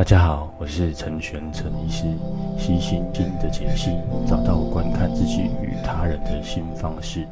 [0.00, 2.04] 大家好，我是陈玄陈医师，
[2.58, 3.90] 悉心经的解析，
[4.26, 7.28] 找到观看自己与他人的新方式。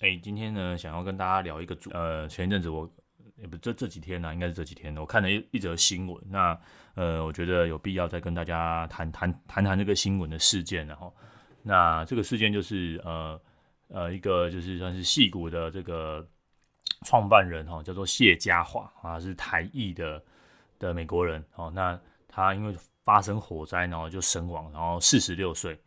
[0.00, 2.90] 哎，今天呢，想要跟大家聊一个主，呃，前一阵子我
[3.36, 6.58] 也不这这几天呢、啊，应该是这几天，我看了一一则新闻，那
[6.96, 11.14] 呃，我觉得有必要再跟大家谈谈谈谈这个新闻的事件，然后，
[11.62, 13.40] 那这个事件就是呃
[13.86, 16.26] 呃一个就是算是戏骨的这个
[17.06, 20.20] 创办人哈，叫做谢家华啊，是台艺的。
[20.88, 21.98] 的美国人哦，那
[22.28, 25.78] 他因为发生火灾，然后就身亡，然后四十六岁。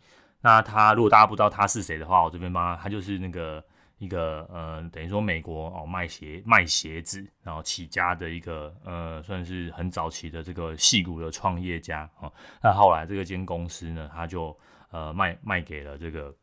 [0.41, 3.63] 那他如果大家不知道他是谁的话，我这边帮他，他就是那个
[3.97, 12.31] 一个呃，等于说美国哦卖鞋卖鞋子，然后起家的一个呃，算是很早期的这个矽谷的创业家哦。
[12.61, 14.55] 那后来这个间公司呢，他就
[14.91, 16.33] 呃卖卖给了这个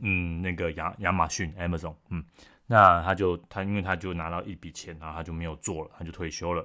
[0.00, 2.24] 嗯那个亚亚马逊 Amazon 嗯，
[2.66, 6.64] 那他就他因为他就拿到一笔钱，然后他就没有做了，他就退休了。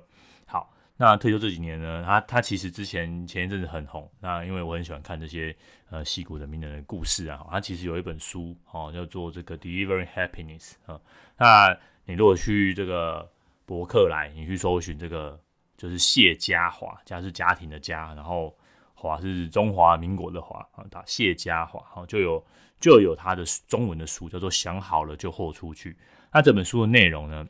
[0.96, 4.10] 那退休这几年呢，他他其实之前前一阵子很红。
[4.20, 5.54] 那因为我很喜欢看这些
[5.90, 11.02] 呃戏骨的名人的故事啊，他其实有一本书哦，叫做这个 Delivering Happiness 啊。
[11.36, 13.28] 那你如果去这个
[13.66, 15.38] 博客来，你去搜寻这个
[15.76, 18.56] 就是谢家华，家是家庭的家，然后
[18.94, 22.46] 华是中华民国的华啊，打谢家华，好就有
[22.80, 25.98] 就有他的中文的书叫做想好了就豁出去。
[26.32, 27.46] 那这本书的内容呢，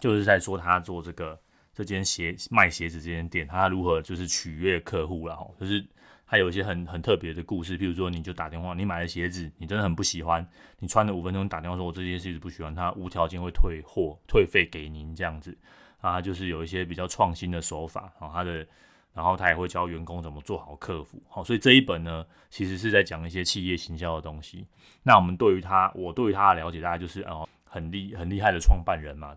[0.00, 1.40] 就是在说他做这个。
[1.78, 5.46] 这间鞋卖鞋子这间店，他如何就是取悦客户了哈？
[5.60, 5.86] 就是
[6.26, 10.44] 他有一些很很特别的故事，譬如说，你就打电话，你买的鞋子你真的很不喜欢，
[10.80, 15.56] 你穿了五分钟打电话说，我这件鞋子不喜欢，他无条件会退货退费给您这样子
[16.00, 18.66] 啊，就是有一些比较创新的手法啊，他的，
[19.14, 24.66] 然后他也会教员工怎么做好客服，好，所以这一本呢，其实是在讲一些企业行销的东西。
[25.04, 29.36] 那我们对于他，我对于他的了解，大概就是哦，很厉很厉害的创办人嘛。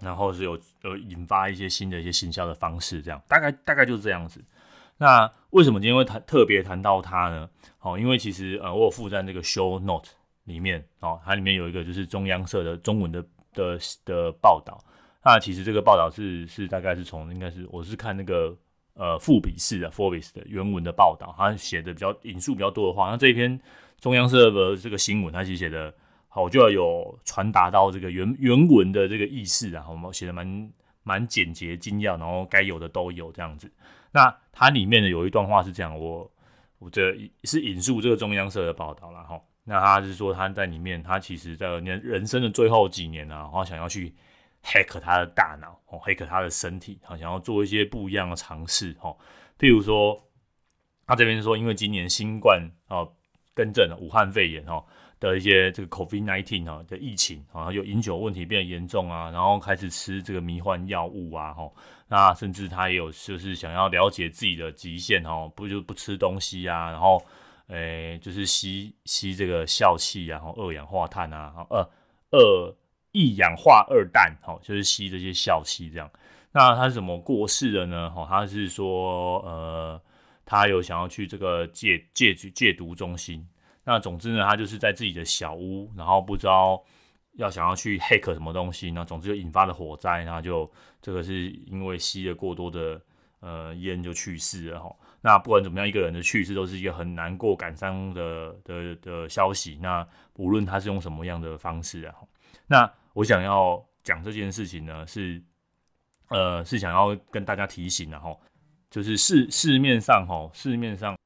[0.00, 4.40] 然后是有呃引发一些新的一些行销的方式，这样大概大概就是这样子。
[4.96, 7.48] 那为什么今天会谈特别谈到它呢？
[7.80, 10.10] 哦，因为其实呃我有附在那个 show note
[10.44, 14.78] 里面哦，它里面有一个就是中央社的中文的的的报道。
[15.24, 18.56] 那其实这个报道是是大概是从应该是我是看那个
[18.94, 23.10] 呃富比士的 Forbes 的原文的报道，它写的比较引述比较多的话。
[23.10, 23.60] 那这一篇
[24.00, 25.92] 中央社的这个新闻，它其实写的。
[26.28, 30.72] 好，我就要有传达到这个原原文的这个意思啊，我们写的蛮
[31.02, 33.72] 蛮简洁精要，然后该有的都有这样子。
[34.12, 36.30] 那它里面呢有一段话是这样，我
[36.78, 39.40] 我这是引述这个中央社的报道了哈。
[39.64, 44.14] 那他是说他在里面，他其实在人生的最后几年啊，然后想要去
[44.64, 49.14] hack 他的大脑，哦，hack 他的身体，好，想要做一些不一样的尝试，哈，
[49.58, 50.22] 譬如说
[51.06, 53.12] 他这边说，因为今年新冠哦，
[53.54, 54.84] 更正了武汉肺炎哦。
[55.20, 61.74] 的一些这个 COVID-19 啊的疫情啊，有饮酒问题变得严重啊，然后开始吃这个迷幻药物啊，吼，
[62.08, 67.20] 那甚至他也有就是想要了解自己的极限哦，不就不吃东西啊，然后
[67.66, 71.86] 诶、就是吸吸这个笑气啊，然后二氧化碳啊，二
[72.30, 72.74] 二
[73.12, 76.10] 一氧化二氮，吼，就是吸这些笑气这样。
[76.52, 78.08] 那他是怎么过世的呢？
[78.10, 80.00] 吼，他是说呃，
[80.46, 83.46] 他有想要去这个戒戒戒毒中心。
[83.88, 86.84] 那总之呢，他就是在自己的小屋，然后不知道
[87.36, 93.00] 要想要去 hack 什么东西，那总之就引发了火灾，然后就这个是因为吸了过多的
[93.40, 94.94] 呃烟就去世了哈。
[95.22, 99.78] 那不管怎么样，一个人的去世都是一个很难过、感伤的的的消息。
[99.80, 102.14] 那无论他是用什么样的方式啊，
[102.66, 105.42] 那我想要讲这件事情呢，是
[106.28, 108.36] 呃是想要跟大家提醒的哈，
[108.90, 111.16] 就是市市面上哈，市面上。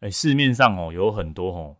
[0.00, 1.76] 哎，市面上哦有很多哦，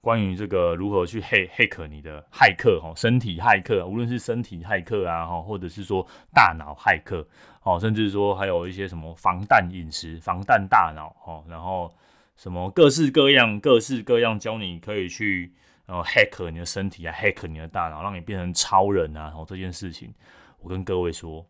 [0.00, 7.26] 关于这个如何去骇骇客你的骇客哦，身体骇客，无论是身体骇客啊哈，或者是说大脑骇客
[7.64, 11.92] 哦，甚至说还有一些什么防弹饮食、防弹大脑哦，然后
[12.36, 15.52] 什么各式各样、各式各样教你可以去
[15.86, 20.14] 呃骇客你的身体啊，骇客你的大脑，让你变成超人啊，然后这件事情，
[20.60, 21.44] 我跟各位说，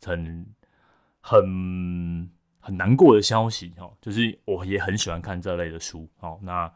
[0.00, 0.44] 很
[1.20, 2.28] 很。
[2.62, 6.38] 很难过的消息哦，就是我也很喜欢看这类的书哦。
[6.40, 6.72] 那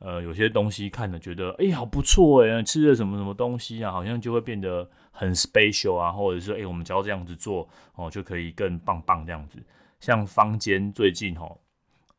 [0.00, 9.58] 呃，有些东西看了觉得哎、好不错哎，吃了什么什么东西啊，好像就会变得很 special 啊，或者是哎、我们只要这样子做哦，就可以更棒棒这样子。
[10.00, 11.56] 像坊间最近哦，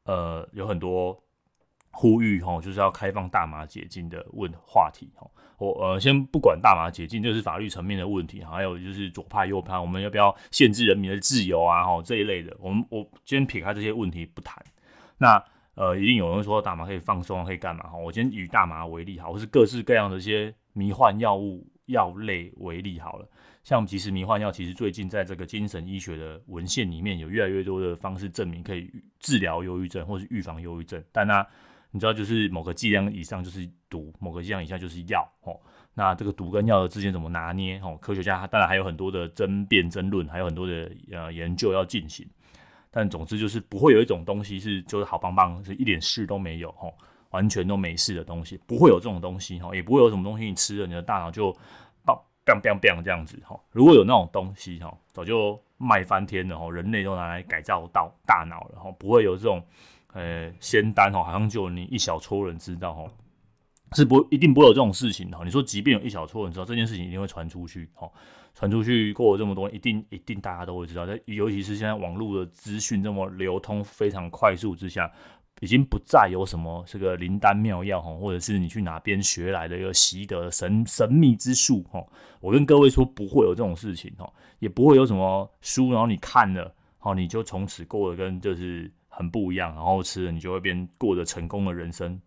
[0.05, 1.21] 呃，有很多。
[1.91, 5.29] 呼吁吼，就是要开放大麻解禁的问话题吼。
[5.57, 8.41] 我呃，先不管大麻解禁，这是法律层面的问题。
[8.41, 11.83] 还有就是左派右派，我们要不要限制人民的自由啊？
[11.83, 14.63] 吼，这一类的，我们我先撇开这些问题不谈。
[15.17, 15.43] 那
[15.75, 17.83] 呃，一定有人说大麻可以放松，可以干嘛？
[17.89, 23.27] 哈，我先以大麻为例，好，或是各式各样的一些迷幻药物药类为例好了。
[23.61, 28.89] 像即时迷幻药，其实最近在这个精神医学的文献里面，有越来越多的方式证明可以
[29.19, 31.03] 治疗忧郁症或是预防忧郁症。
[31.11, 31.45] 但那，
[31.91, 35.27] 你知道，就是某个剂量以上就是毒，某个剂量以下就是药。
[35.41, 35.59] 哦，
[35.93, 37.79] 那这个毒跟药的之间怎么拿捏？
[37.79, 42.27] 哦，科学家当然还有很多的争辩争论，还有很多的呃研究要进行。
[42.91, 46.91] 但总之就是不会有一种东西是就是好棒棒，是一点事都没有，吼，
[47.29, 51.55] 完全都没事的东西，不会有这种东西，吼，也不会有什么东西你吃了你的大脑就
[52.03, 53.63] 爆 bang bang bang 这样子，吼。
[53.71, 59.63] 如果有那种东西，吼，早就卖翻天了，吼，人类都拿来改造到大脑了，吼，不会有这种
[60.13, 63.09] 呃仙丹，吼，好像就你一小撮人知道，吼，
[63.93, 65.43] 是不一定不会有这种事情，吼。
[65.43, 68.11] 你说即便有一小撮人知道这件事情，一定会传出去，吼。
[68.55, 71.05] 传出去过了这么多，一定一定大家都会知道。
[71.05, 75.09] 在尤其是现在网络的资讯这么流通、非常快速之下，
[75.61, 82.03] 已经不再有什么这个灵丹妙药哈，或者是你去哪边学来的一个习得神神秘之术哈。
[82.41, 92.21] 我跟各位说，不会有这种事情哈，也不会有什么书，然后你看了，好你就从此过了跟就是很不一样，然后吃了你就会变过得成功的人生。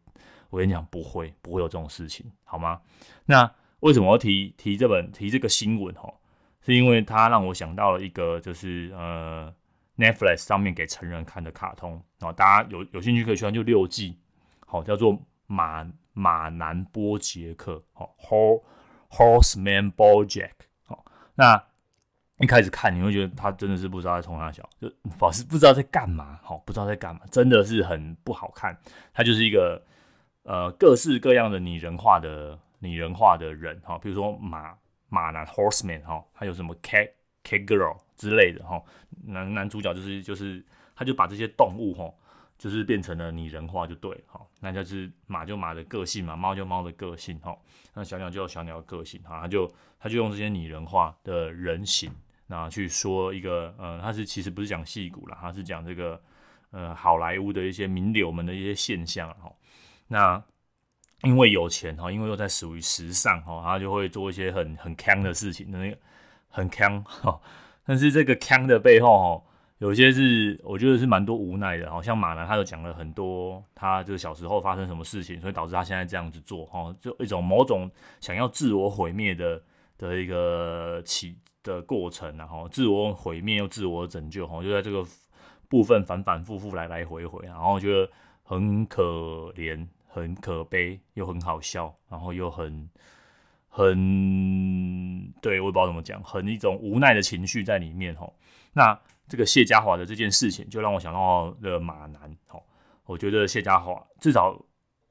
[0.50, 2.82] 我跟你讲，不会，不会有这种事情，好吗？
[3.24, 3.50] 那
[3.80, 6.12] 为什么要提提这本提这个新闻哈？
[6.60, 9.52] 是因为它让我想到了一个，就是呃
[9.96, 14.18] ，Netflix 上面给成人看的卡通，然后大家有有兴趣可以去看，就六季，
[14.66, 18.14] 好，叫做马马南波杰克，好
[19.10, 20.52] ，Horseman Bojack，
[20.84, 21.04] 好，
[21.34, 21.64] 那
[22.42, 28.76] 一开始看你会觉得他真的是不知道在冲三小，就老是不知道在干嘛，好，不知道在干嘛，真的是很不好看。
[29.14, 29.82] 他就是一个
[30.42, 34.76] 呃各式各样的拟人化的拟人化的人，哈，比如说马。
[35.14, 37.10] 马男 Horseman 哈，还有什么 Cat
[37.44, 38.82] Cat Girl 之类的哈，
[39.26, 40.64] 男男主角就是就是
[40.96, 42.10] 他就把这些动物哈，
[42.56, 47.54] 就是变成了拟人化就对哈，那就是马就马的个性嘛，猫就猫的个性哈，
[47.92, 52.10] 那小鸟就有小鸟的个性哈，他就他就用这些拟人化的人形，
[52.52, 56.20] 那去说一个呃，他是其实不是讲戏骨啦，他是讲这个
[56.70, 59.50] 呃好莱坞的一些名流们的一些现象哈，
[60.08, 60.42] 那。
[61.24, 65.96] 因为有钱哈，因为又在属于时尚哈，他就会做一些很很锵的事情，那个
[66.48, 67.40] 很锵哈。
[67.86, 69.44] 但是这个锵的背后哈，
[69.78, 71.88] 有些是我觉得是蛮多无奈的。
[71.88, 77.88] 好像马男他就讲了很多，他这个小时候发生什么事情，所以导致他现在这样子做哈，就一种某种
[78.20, 79.62] 想要自我毁灭的
[79.98, 85.04] 的一个起的过程，然后自我毁灭又自我拯救哈，就在这个
[85.68, 88.10] 部分反反复复来来回回，然后觉得
[88.42, 89.02] 很可
[89.56, 89.86] 怜。
[90.14, 92.86] 很可悲，又很好笑，然后又很
[93.70, 98.36] 很对，我也不知道怎么讲，很一种无奈的情绪在里面吼。
[98.74, 102.62] 那这个谢家华的这件事情，就让我想到了马男吼。
[103.06, 104.54] 我觉得谢家华至少，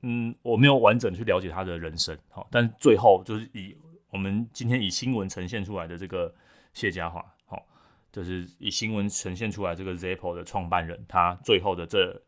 [0.04, 3.76] 嗯，我没有完整去了解他的人生吼，但最后就是以
[4.12, 6.32] 我们今天以新闻呈现出来的这个
[6.74, 7.62] 谢家华哦，
[8.12, 12.22] 就是以新闻呈现出来这个 Zippo 的创办人，他最后的这。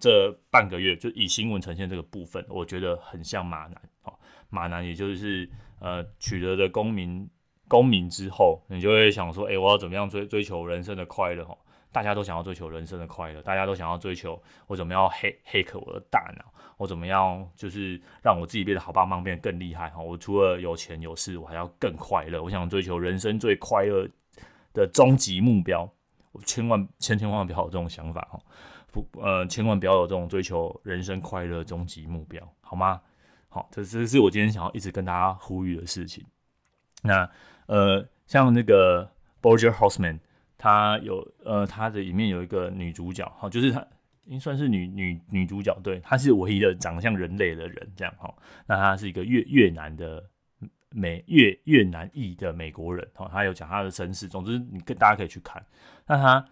[0.00, 4.14] 这半个月就以新闻呈现这个部分，我觉得很像马男哦。
[4.48, 5.50] 马男也就是
[5.80, 7.28] 呃取得的公民
[7.66, 11.44] 公民之后，你就会想说，哎，我要怎么样追追求人生的快乐？
[11.44, 11.58] 哈，
[11.90, 16.44] 大家都想要追求人生的快乐，大家都想要追求我怎么样黑黑客我的大脑，
[16.76, 20.00] 我怎么样就是让我自己变得好棒棒，变得更厉害哈。
[20.00, 22.42] 我除了有钱有势，我还要更快乐。
[22.42, 24.08] 我想追求人生最快乐
[24.72, 25.90] 的终极目标，
[26.32, 28.40] 我千万千千万不要有这种想法哈。
[28.90, 33.00] 不，呃，千万不要有这种追求人生快乐终极目标，好吗？
[33.50, 36.24] 好，这这是我今天想要一直跟大家呼吁的事情。
[37.02, 37.30] 那，
[37.66, 40.18] 呃，像那个 Borger Horseman，
[40.58, 43.86] 他有，呃，他的里面有一个女主角，哈，就是她
[44.26, 48.34] 应该算是女女女主角，对，她是唯一的长得像人类的人，这样哈。
[48.66, 50.22] 那她是一个越越南的
[50.90, 54.28] 美越越南裔的美国人，哈，她有讲她的身世。
[54.28, 55.64] 总之，你跟大家可以去看。
[56.06, 56.44] 那她。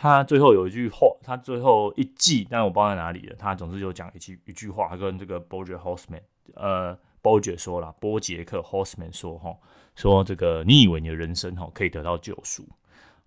[0.00, 3.34] 他最后有一句话，他最后一季，但我不知道在哪里了。
[3.36, 6.20] 他总之就讲一句一句话，他跟这个 b o j a Horseman，
[6.54, 9.56] 呃 b o j a 说了，波杰克 Horseman 说哈，
[9.96, 12.64] 说这个你以为你的人生哈可以得到救赎，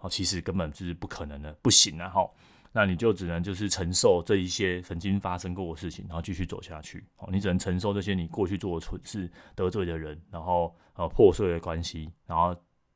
[0.01, 2.29] 哦，其实根本就是不可能的，不行啊哈。
[2.74, 7.03] 那你就只能就是承受这一些曾经发生过的事情，然后继续走下去。
[7.17, 12.55] 哦，你只能承受这些你过去做的蠢事、得罪的人，然后呃破碎的关系，然后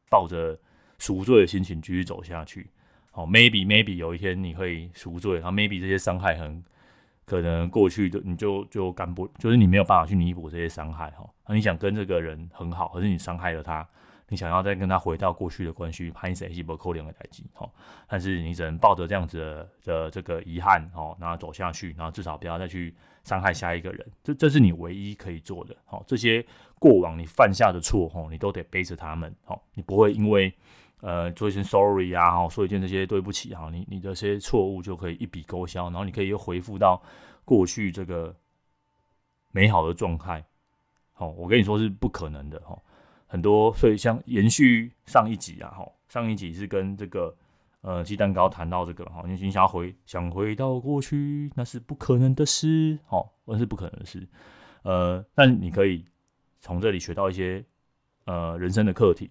[0.09, 0.57] 抱着
[0.97, 2.69] 赎罪的心情继续走下去。
[3.11, 6.63] 哦，maybe maybe 有一天你会赎罪，然后 maybe 这些伤害很
[7.25, 11.29] 可能过去的你就就干不，就是你没有办法去弥补这些伤害哈。
[11.47, 13.85] 那你想跟这个人很好，可是你伤害了他，
[14.27, 17.69] 你想要再跟他回到过去的关系，拍谁是不可能的代志哈。
[18.07, 24.07] 但是你只能抱着这样子的的这个遗憾哈，然后走下去，然后至少不要再去伤害下一个人。
[24.23, 25.75] 这这是你唯一可以做的。
[25.85, 26.43] 好，这些
[26.79, 29.31] 过往你犯下的错哈，你都得背着他们。
[29.43, 30.51] 好，你不会因为
[31.01, 36.99] 呃做一声 sorry 啊，哈，说一件这些对不起哈，你你这些错误就可以一笔勾销，然后你可以又恢复到
[37.43, 38.35] 过去这个
[39.51, 40.43] 美好的状态。
[41.13, 42.75] 好，我跟你说是不可能的哈。
[43.27, 47.35] 很多，所以像延续上一集啊，哈，上一集是跟这个
[47.81, 54.27] 呃鸡蛋糕谈到这个哈，你想要回想回到过去，那是不可能的事，哈，那是不可能的事，
[54.83, 56.05] 呃，但你可以
[56.61, 57.65] 从这里学到一些
[58.25, 59.29] 呃人生的课题，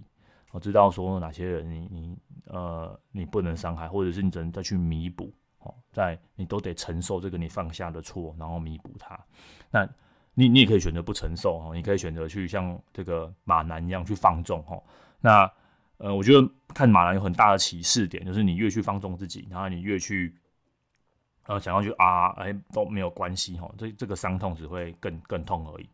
[0.50, 9.18] 我知道说哪些人你你呃你不能伤害，或者是你只能再去弥补，哦，在你都得承受这个你犯下的错，然后弥补它，
[9.70, 9.88] 那。
[10.34, 14.76] 你你也可以选择不承受哈，你可以选择去像这个马男一样去放纵哈。
[15.20, 15.50] 那
[15.98, 20.34] 呃，我觉得看马男有很大的启示点，就是你越去放纵自己，然后你越去
[21.46, 25.88] 呃想要去啊，哎都没有关系哈，这这个伤痛只会更更痛而已。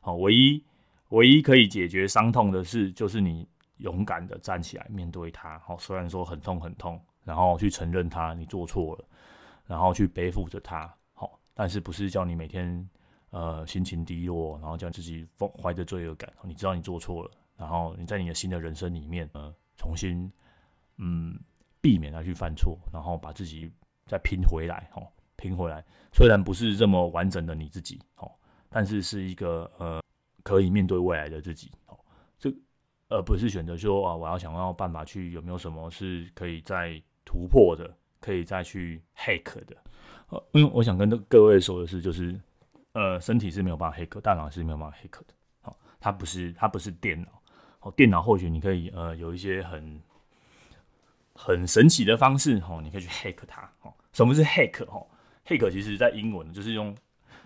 [0.00, 0.62] 好，唯一
[1.08, 3.48] 唯一可以解决伤痛的事，就是你
[3.78, 5.58] 勇敢的站起来面对它。
[5.60, 9.04] 好，虽然说很痛很痛，然后去承认它，你做错了，
[9.66, 10.92] 然后去背负着它。
[11.14, 12.86] 好，但是不是叫你每天。
[13.36, 15.28] 呃，心情低落，然后将自己
[15.62, 20.32] 怀着罪恶感，你知道你做错了，然后你在你的新的人生里面，呃，重新
[20.96, 21.38] 嗯
[21.78, 23.70] 避免他去犯错，然后把自己
[24.06, 25.84] 再拼回来，哦，拼回来。
[26.14, 28.32] 虽然不是这么完整的你自己，哦，
[28.70, 30.00] 但是是一个呃
[30.42, 31.98] 可以面对未来的自己，哦，
[32.38, 32.50] 这
[33.10, 39.76] 而不是选择说啊，我要想要办法去有没有什么是可以再突破的，可以再去 hack 的。
[40.28, 42.40] 呃，因为我想跟各位说的是，就是。
[42.96, 45.34] 呃，身体是没有办法黑客，大脑是没有办法黑客的。
[45.60, 47.28] 好，它不是，它不是电脑。
[47.78, 50.00] 好，电脑或许你可以呃有一些很
[51.34, 53.70] 很神奇的方式，哦，你可以去 hack 它。
[53.82, 54.82] 哦，什么是 hack？
[54.86, 55.06] 哈
[55.46, 56.96] ，hack 其实在英文就是用，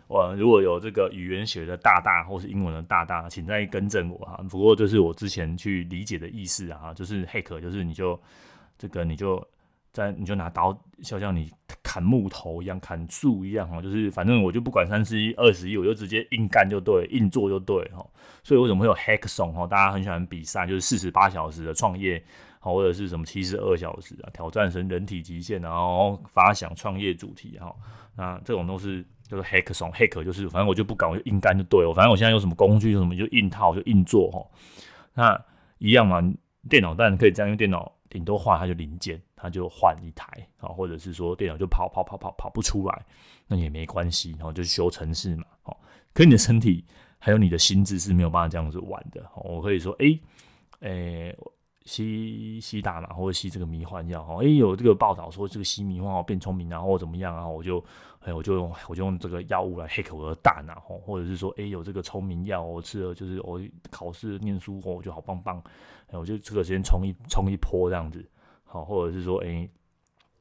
[0.06, 4.36] 我如果有这个语言学的大大或是英文的大大，请再更正我哈。
[4.48, 8.16] 不过这是我之前去理解的意思啊，就是 hack 就是你就
[8.78, 9.44] 这个你就。
[9.92, 11.50] 在你就拿刀，就像你
[11.82, 18.06] 砍木头一样，砍树一样哈，就是反正我就不管三十一、二十一，我就直接硬干就对，硬做就对哈。
[18.44, 19.66] 所以为什么会有 hackathon 哈？
[19.66, 22.22] 大家很喜欢比赛，就是四十八小时的创业，
[22.60, 27.74] 或者是什么七十二小时啊，挑战成人体极限，然后发想创业主题哈。
[28.16, 31.92] 那这种都是就是 hackathon，hack 就是反正我就不搞，我就硬干就对了。
[31.92, 34.46] 反正我现在有什么工具，有什么就硬套，就硬做哈。
[35.14, 35.44] 那
[35.78, 36.22] 一样嘛，
[36.68, 39.20] 电脑当然可以这样，因为电脑顶多画它就零件。
[39.40, 40.26] 他就换一台
[40.58, 43.06] 啊，或者是说电脑就跑跑跑跑跑不出来，
[43.46, 45.44] 那也没关系，然后就修程式嘛。
[45.64, 45.76] 哦，
[46.12, 46.84] 可你的身体
[47.18, 49.24] 还有你的心智是没有办法这样子玩的。
[49.36, 50.18] 我可以说，哎，
[50.80, 51.34] 哎，
[51.86, 57.48] 吸吸大麻或者吸这个迷幻药，哦，哎，有这个报道说这个吸迷幻药变聪明，然后怎么样啊？
[57.48, 57.82] 我就，
[58.20, 63.58] 哎，我就用我就用这个药物来 hack 我的大脑，或者是说，哎，有这个聪明药，我吃了就是我
[63.90, 65.62] 考试念书，我就好棒棒，
[66.08, 68.22] 哎，我就这个时间冲一冲一波这样子。
[68.72, 69.68] 好，或者是说，哎，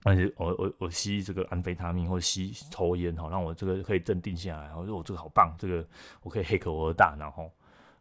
[0.03, 4.71] 而且我我我吸这个安非他命，或者吸抽烟，好，让我这个可以镇定下来。
[4.75, 5.83] 我说我这个好棒，这个
[6.21, 7.31] 我可以 hack 我的大脑。
[7.31, 7.43] 哈，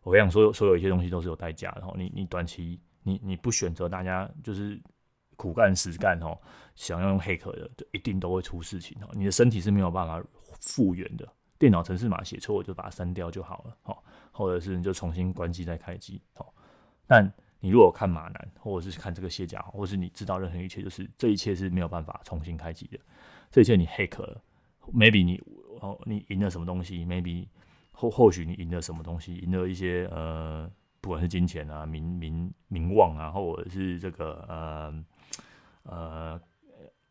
[0.03, 1.81] 我跟你讲，所有所有一些东西都是有代价的。
[1.81, 4.79] 哈，你你短期你你不选择大家就是
[5.35, 6.39] 苦干实干，哦，
[6.75, 8.99] 想要用 hack 的，就一定都会出事情。
[9.03, 10.23] 哦，你的身体是没有办法
[10.61, 11.27] 复原的。
[11.59, 13.77] 电脑程式码写错，我就把它删掉就好了。
[13.85, 13.97] 哈，
[14.31, 16.21] 或者是你就重新关机再开机。
[16.35, 16.53] 好，
[17.07, 17.33] 但。
[17.61, 22.99] 你如果看马男，或者是看这个卸甲，或是你知道任何一切，就是这一切是没有办法重新开机的。
[23.51, 24.41] 这一切你 hack 了
[24.93, 25.43] ，maybe 你
[25.81, 27.49] 哦你赢了什么东西，maybe
[27.91, 35.05] 或或许你赢了什么东西，赢了一些呃不管是金钱啊、名名名望啊，或者是这个呃
[35.83, 36.41] 呃，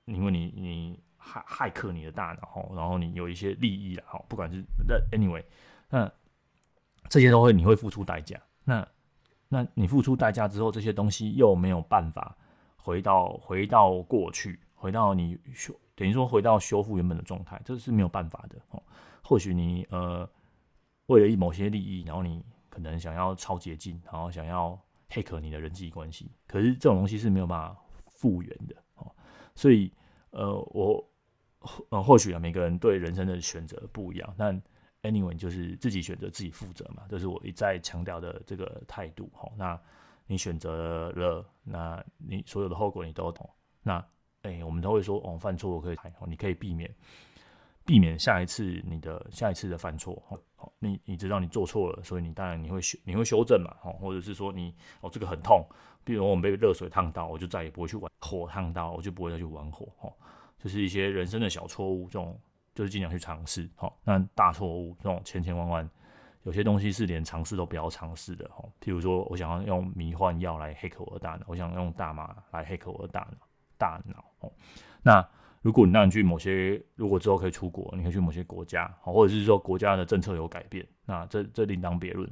[0.05, 5.43] 因为你你骇骇客你的大脑，然后你有一些利益啊，好，不管是那 anyway，
[5.89, 6.09] 那
[7.09, 8.87] 这些都会你会付出代价，那。
[9.49, 12.35] 那你付出代价之后，这些东西又没有办法
[12.75, 18.83] 回到回到过去，回到你修等于说回到修复原本的状态，这是没有办法的哦。
[19.23, 20.29] 或许你呃
[21.05, 24.77] 为了某些利益，然后你可能想要超捷径，然后想要
[25.09, 27.75] 黑客你的人际关系，可是这种东西是没有办法
[28.07, 29.09] 复原的哦。
[29.55, 29.91] 所以
[30.31, 31.09] 呃我
[31.89, 34.61] 呃或许啊每个人对人生的选择不一样，但。
[35.03, 39.29] Anyway，就是自己选择自己负责嘛，这是我一再强调的这个态度。
[39.33, 39.79] 好，那
[40.25, 43.49] 你选择了，那你所有的后果你都懂。
[43.83, 44.03] 那
[44.41, 46.93] 哎、我们都会说，哦，犯错我可以，你可以避免，
[47.85, 50.21] 避免下一次你的下一次的犯错。
[50.55, 53.75] 好，你你知道你做错了，所以你当然你会修你会修正嘛。
[53.81, 55.65] 好，或者是说你哦这个很痛，
[56.03, 59.87] 比如我们被热水烫到，我就再也不会去玩火烫到，我就不会再去玩火。
[59.97, 60.11] 哈，
[60.59, 62.39] 就是一些人生的小错误，这种
[62.77, 63.67] 就是尽量去尝试。
[63.75, 65.89] 好，那大错误这种千千万万。
[66.43, 73.47] 有些东西是连尝试都不要尝试的哈，譬如说，我想要用迷幻药来黑客我的大脑，我想用大麻来黑客我的大脑，
[73.79, 74.51] 大脑哦。
[75.01, 75.27] 那
[75.63, 82.31] 如果你让你去某些，如果之后可以出国，你可以去某些国家，或者是说国家的政策有改变，那这这另当别论。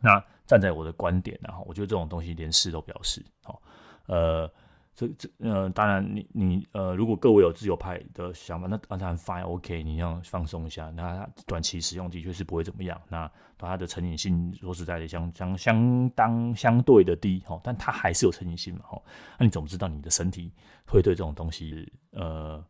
[0.00, 3.60] 那站在我的观点，然后我觉得这种东西连试都不要试，好，
[4.06, 4.50] 呃。
[4.98, 10.90] 这这呃，当然你你呃，如果各位有自由派的想法，那当然 fine OK，你要放松一下。
[10.90, 13.00] 那短期使用的确是不会怎么样。
[13.08, 19.00] 那它的成瘾性说实在的相相相当相对的低哈，但它还是有成瘾性嘛哈。
[19.38, 20.50] 那你怎么知道你的身体
[20.84, 22.64] 会对这种东西呃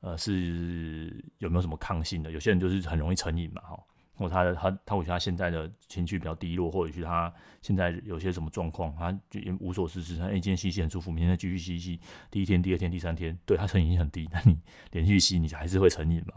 [0.00, 2.30] 呃是有没有什么抗性的？
[2.30, 3.78] 有些人就是很容易成瘾嘛哈。
[4.18, 7.32] 或他的他他，或许他现在的情绪比较低落，或者是他
[7.62, 10.18] 现在有些什么状况，他就也无所事事。
[10.18, 12.00] 他哎，今天吸吸很舒服，明天再继续吸吸。
[12.28, 14.58] 第一天、第二天、第三天，对他成瘾性很低， 但你
[14.90, 16.34] 连续吸，你还是会成瘾嘛？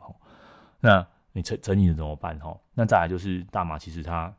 [0.80, 2.38] 那你成成瘾了怎么办？
[2.40, 4.32] 哈，那再来就是大麻，其实它，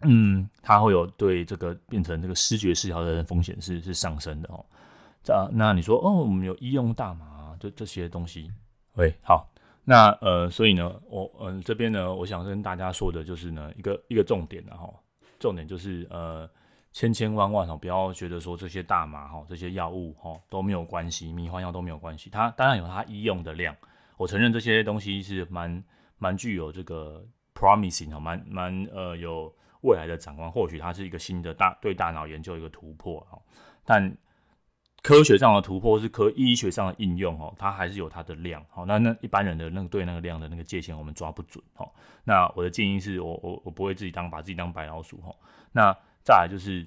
[0.00, 4.66] 嗯，它会有对这个变成这个视觉失调的风险是是上升的哦。
[5.22, 8.50] 这那你说哦，我们有医用大麻，这这些东西，
[8.94, 9.48] 喂，好。
[9.90, 14.94] 那呃，所以呢，我嗯、这边呢，我想跟大家说的就是呢，一个一个重点，然后
[15.40, 16.46] 重点就是呃，
[16.92, 23.74] 千千万万哦，不要觉得说这些大麻哈，这些药物哈都没有关系，迷幻药都没有关系，它当然有它医用的量，
[24.18, 25.82] 我承认这些东西是蛮
[26.18, 33.40] 蛮具有这个 promising 哈，蛮蛮呃有未来的展望，或许它是一个新的大对大脑研究一个突破哈，
[33.86, 34.14] 但。
[35.00, 41.88] 科学上的突破是科医学上的应用哦，它还是有它的量好，那那一般人的那个对那个量的那个界限我们抓不准哈。
[42.24, 45.34] 那我的建议是我我我不会自己当把自己当白老鼠哈。
[45.72, 46.84] 那再来就是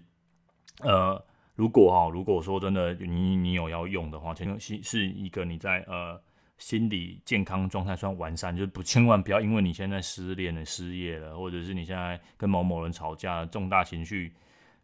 [0.81, 1.23] 呃，
[1.55, 6.21] 如果哈，如果说真的你你有要用的话，前提是一个你在呃
[6.57, 14.33] 心理健康状态算完善，就是不千万不要因为你现在失恋了、失业了，或者是你现在跟某某人吵架，重大情绪。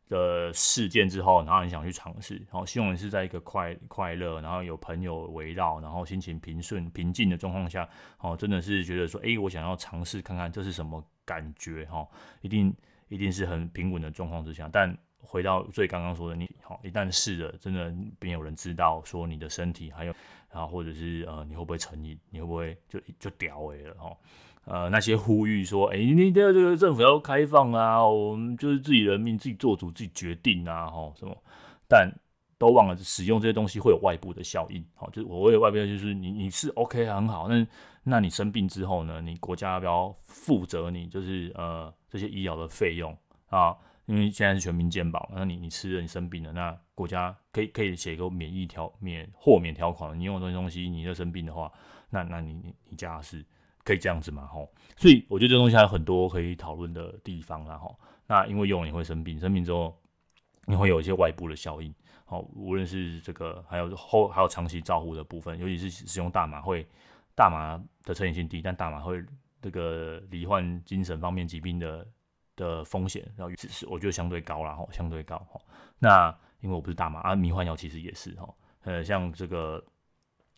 [0.09, 7.87] 的事件之后，然后你想去尝试，然后希望你是在一个快快乐，然后有朋友围绕，然后心情平顺平静的状况下，
[8.19, 12.07] 哦，真的是觉得说，哎，我想要尝试看看这是什么感觉，哈，
[12.41, 12.73] 一定
[13.09, 14.69] 一定是很平稳的状况之下。
[14.71, 20.13] 但回到最刚刚说的，你好，一旦试了，真的没有人知道说你的身体还有，
[20.49, 24.15] 然后或者是呃，你会不会成瘾，你会不会就就屌诶了，哈。
[24.69, 31.33] 呃，那些呼吁说，哎、欸，你的这个政府要开放啊，我们就是自己人民自己做主，自己决定啊，吼什么，
[31.87, 32.11] 但
[32.57, 37.65] 都忘了使用这些东西会有外部的效应，好，就是我为外边就是你你是 OK 很好，那
[38.03, 43.73] 那你生病之后呢，你国家要不要负责你就是呃这些医疗的费用啊？
[44.05, 51.71] 因为现在是全民健保，那你你吃了你生病了，那国家可以可以写一个免疫条免豁免条款，你用这些东西，你要生病的话，
[52.09, 53.45] 那那你你你家是。
[53.87, 54.45] 可以这样子嘛？
[54.47, 57.77] 吼，所以我觉得这东西还有很多可以讨论的地方啦。
[57.77, 57.97] 吼，
[58.27, 59.97] 那因为用了你会生病，生病之后
[60.65, 61.93] 你会有一些外部的效应。
[62.25, 66.85] 好，无论是这个，还有后还有长期照护的部分，尤其是使用大麻会，
[67.33, 69.23] 大麻的成瘾性低，但大麻会
[69.61, 72.05] 这个罹患精神方面疾病的
[72.57, 74.75] 的风险，然后是我觉得相对高啦。
[74.75, 75.37] 吼，相对高。
[75.49, 75.61] 吼，
[75.97, 78.35] 那因为我不是大麻啊，迷幻药其实也是。
[78.37, 79.81] 吼，呃，像这个。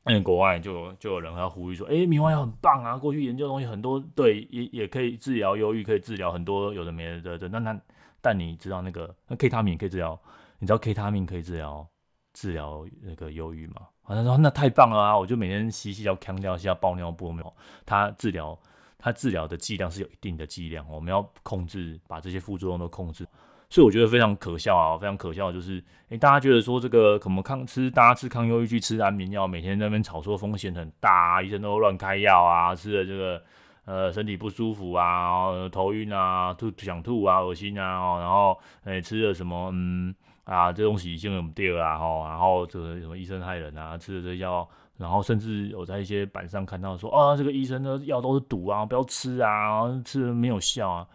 [0.03, 2.97] 那国外就就有人要呼吁说，哎、欸，迷幻药很棒啊！
[2.97, 7.47] 过去研究的东西很多，对，也也可以治疗忧郁，可以治疗很多有的没的的。
[7.49, 7.79] 那那
[8.21, 10.19] 但你知道那个那 K 他命可以治疗？
[10.57, 11.87] 你知道 K 他命可以治疗
[12.33, 13.87] 治疗那个忧郁吗？
[14.01, 15.17] 好像说那太棒了啊！
[15.17, 17.53] 我就每天吸吸要强调一下爆尿布没有？
[17.85, 18.57] 它治疗
[18.97, 23.27] 它治疗的剂量是有一定的剂量，我们要控制，把这些副作用都控制。
[23.71, 33.43] 所以我觉得非常可笑啊，非常可笑就是，诶、大家觉得说这个可能抗吃，大家吃抗忧郁去、吃安眠药，每天在那边吵说风险很大，啊，医生都乱开药啊，吃了这个
[33.85, 51.07] 呃身体不舒服啊，头晕啊，吐想吐啊，恶心啊，然后诶、吃了什么嗯啊这东西已经很掉了哈，然后这个什么医生害人啊，吃了这药，然后甚至我在一些板上看到说啊这个医生的药都是毒啊，不要吃啊，吃了没有效啊。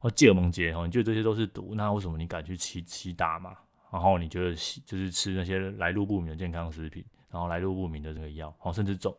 [0.00, 1.74] 哦，戒尔蒙杰哦，你觉得这些都是毒？
[1.74, 3.56] 那为什么你敢去吸吸大麻？
[3.90, 9.16] 然后你觉得就是吃那些来路不明的健康食品，然后来路不明的这个药，哦，甚至中，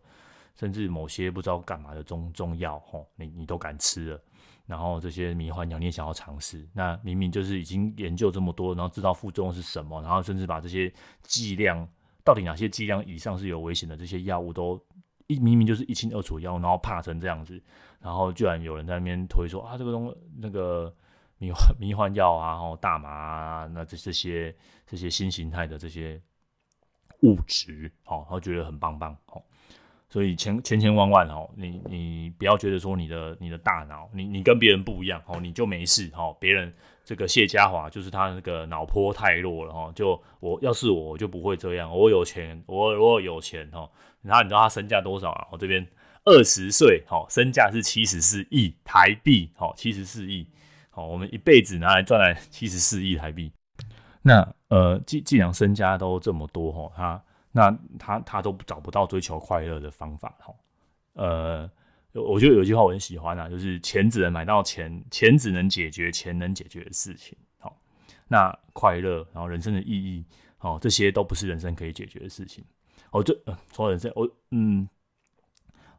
[0.55, 4.21] 甚至某些不知道干嘛的中中药，哦，你你都敢吃了？
[4.67, 6.63] 然后这些迷幻药你也想要尝试？
[6.71, 11.85] 那明明就是已经研究这么多，然后知道副作用是什么，然后甚至把这些剂量
[12.23, 14.79] 到底哪些剂量以上是有危险的这些药物都
[15.29, 17.61] 一明明就是一清二楚药，然后怕成这样子，
[18.01, 20.91] 然后居然有人在那边推说啊，这个东那个
[21.37, 24.53] 迷幻 迷幻药啊，然后大麻啊，那这这些
[24.87, 26.19] 这些新形态的这些
[27.21, 29.41] 物质，哦，他觉得很棒棒，哦。
[30.11, 36.35] 所以千千千万万哦，你你不要觉得说你的你的大脑，你你跟别人不一样哦，你就没事哦。
[36.39, 36.73] 别人
[37.05, 41.95] 这个谢家华就是他那个脑波太弱了哦，就我要是我，就不会这样。
[41.95, 43.87] 我有钱，我我有钱哦。
[44.21, 45.47] 然后你知道他身价多少啊？
[45.51, 45.87] 我这边
[46.25, 50.47] 二十岁好，身价是七十四亿台币好，七十四亿
[50.89, 53.51] 好，我们一辈子拿来赚来七十四亿台币。
[54.21, 57.23] 那呃，既既然身家都这么多哦，他。
[57.51, 60.53] 那他他都找不到追求快乐的方法哈，
[61.13, 61.67] 呃，
[62.13, 67.75] 我觉得有句话我很喜欢啊，就是钱只能买到钱，钱只能解决钱能解决的事情，好，
[68.27, 70.23] 那快乐，然后人生的意义，
[70.59, 72.63] 哦，这些都不是人生可以解决的事情。
[73.11, 74.87] 我就呃，说人生，我嗯，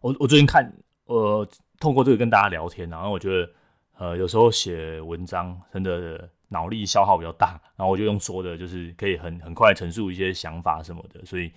[0.00, 0.72] 我我最近看，
[1.06, 1.46] 呃，
[1.78, 3.52] 透过这个跟大家聊天，然后我觉得，
[3.98, 6.28] 呃，有时候写文章真的。
[6.52, 11.48] 脑力消耗比较大，然后我就用说的，就是可以很很快陈述一些想法什么的，所以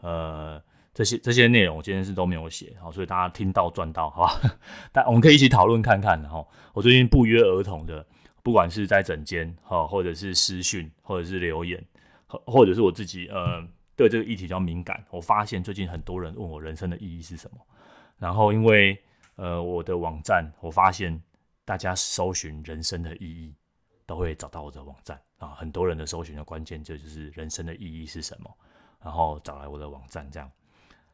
[0.00, 0.60] 呃
[0.92, 4.40] 这些这些内容我今天是都没有写，好，所以大家听到赚到，好吧？
[4.90, 6.44] 但我们可以一起讨论看看，然后
[6.74, 8.04] 我最近不约而同的，
[8.42, 11.80] 不管是在整间哈，或者是私讯，或者是留言，
[12.26, 13.64] 或或者是我自己呃
[14.00, 17.58] 对这个议题比较敏感，我发现最近很多人问我人生的意义是什么，
[18.18, 18.98] 然后因为
[19.36, 21.22] 呃我的网站，我发现
[21.64, 23.54] 大家搜寻人生的意义。
[24.06, 28.52] 都会找到我的网站啊，很多人的搜寻的关键就就是人生的意义是什么，
[29.00, 30.50] 然后找来我的网站这样。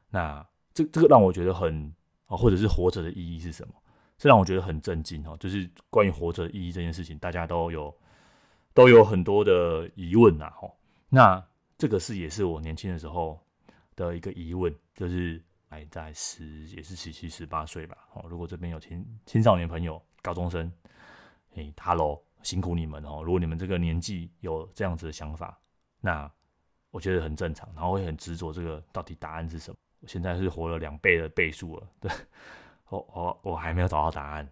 [0.09, 1.95] 那这这个让我觉得很
[2.27, 3.75] 啊，或者是活着的意义是什么？
[4.17, 7.95] 这让我觉得很震惊哦，就是关于活着的意义这件事情，大家都有
[8.73, 10.51] 都有很多的疑问呐。
[10.57, 10.75] 吼，
[11.11, 11.45] 那
[11.79, 13.39] 这个是也是我年轻的时候
[13.95, 17.97] 的一个疑问，就是哎，在十也是十七十八岁吧。
[18.15, 20.73] 哦，如果这边有青青少年朋友、高中生，
[21.55, 22.23] 哎，Hello。
[22.43, 23.25] 辛苦你们哦！
[23.25, 25.59] 如果你们这个年纪有这样子的想法，
[26.01, 26.31] 那
[26.93, 29.77] 我觉得很正常，然后会很执着这个到底答案是什么。
[29.99, 32.13] 我现在是活了两倍的倍数了， 对，
[32.89, 34.49] 我我我还没有找到答案。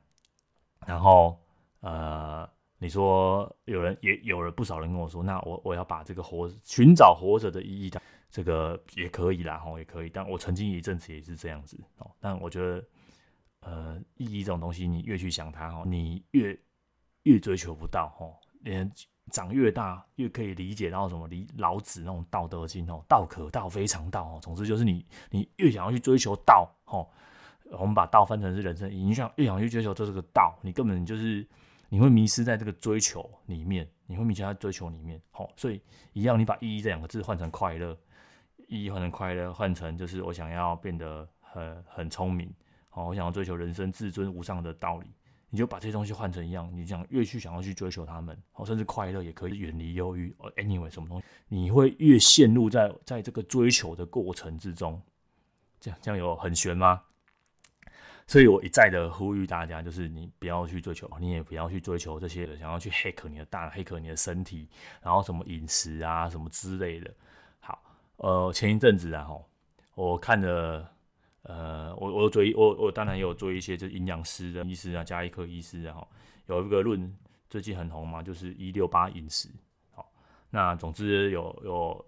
[0.85, 1.41] 然后
[1.83, 2.51] 呃，
[2.85, 7.99] 你说有人也有了不少人跟我说，那我我要把这个活寻找活着的意义的
[8.31, 10.11] 这个也可以啦，吼也可以。
[10.11, 12.11] 但我曾经一阵子也是这样子哦。
[12.21, 12.85] 但我觉得
[13.61, 16.55] 呃，意义这种东西，你越去想它哦，你越
[17.23, 18.93] 越追求不到吼，连
[19.31, 21.27] 长越大越可以理解到什么？
[21.27, 24.39] 离老子那种《道德经》哦，道可道非常道哦。
[24.43, 27.11] 总之就是你，你越想要去追求道吼，
[27.71, 31.47] 我们把道分成是人生，你想越想去追求这这个道，你根本就是
[31.95, 35.49] 你会迷失在这个追求里面，你会迷失在追求里面吼。
[35.57, 35.81] 所以
[36.13, 37.97] 一样，你把意义这两个字换成快乐，
[38.67, 42.53] 意义换成快乐，换成就是我想要变得很很聪明，
[42.89, 45.07] 好，我想要追求人生至尊无上的道理。
[45.51, 50.35] 你就把这些东西换成一样，你想越去想要去追求他们，哦，甚至快乐也可以远离忧郁。
[50.39, 55.01] 哦，anyway，什么东西，你会越陷入在在这个追求的过程之中，
[55.79, 57.01] 这样这样有很悬吗？
[58.27, 64.69] 所以我一再的呼吁大家，就是你不要去追求，你也不要去追求这些的，想要去黑客你的大脑，黑客你的身体，
[65.03, 67.11] 然后什么饮食啊，什么之类的。
[67.61, 67.83] 好，
[68.17, 69.49] 呃，前一阵子啊，吼，
[69.95, 70.91] 我看了。
[71.47, 76.09] 呃，我我追我我当然也有做一些，就是营养师的医师啊，加医科医师，然后
[76.47, 77.15] 有一个论
[77.51, 79.51] 最近很红嘛，就是一六八饮食。
[79.91, 80.11] 好，
[80.49, 82.07] 那总之有有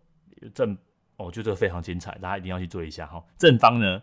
[0.55, 0.75] 正，
[1.19, 3.23] 我觉得非常精彩，大家一定要去做一下哈。
[3.37, 4.03] 正方呢，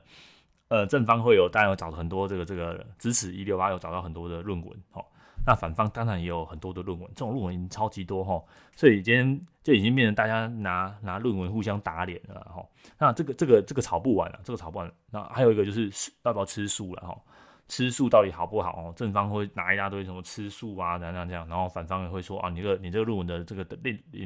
[0.74, 5.08] 呃，正方会有，当然有找很多这个这个支持一六八，有找到很多的论文，好。
[5.46, 8.44] 那反方当然也有很多的论文，这种论文已经超级多哈，
[8.76, 12.66] 所以今天就已经变成大家拿拿论文互相打脸了哈。
[12.98, 14.92] 那这个这个这个吵不完了，这个吵不完。
[15.12, 15.92] 那还有一个就是
[16.24, 17.16] 要不要吃素了哈？
[17.68, 18.94] 吃素到底好不好哦？
[18.96, 23.80] 正方会拿一大堆什么吃素啊，这样这样，然后反方也会说啊，你这个你这个论文的这个等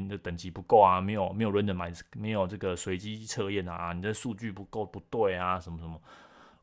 [0.08, 6.00] 的等级不够啊，没有没有 randomize，没有这个随机测验啊，你这数据不够不对啊，什么什么。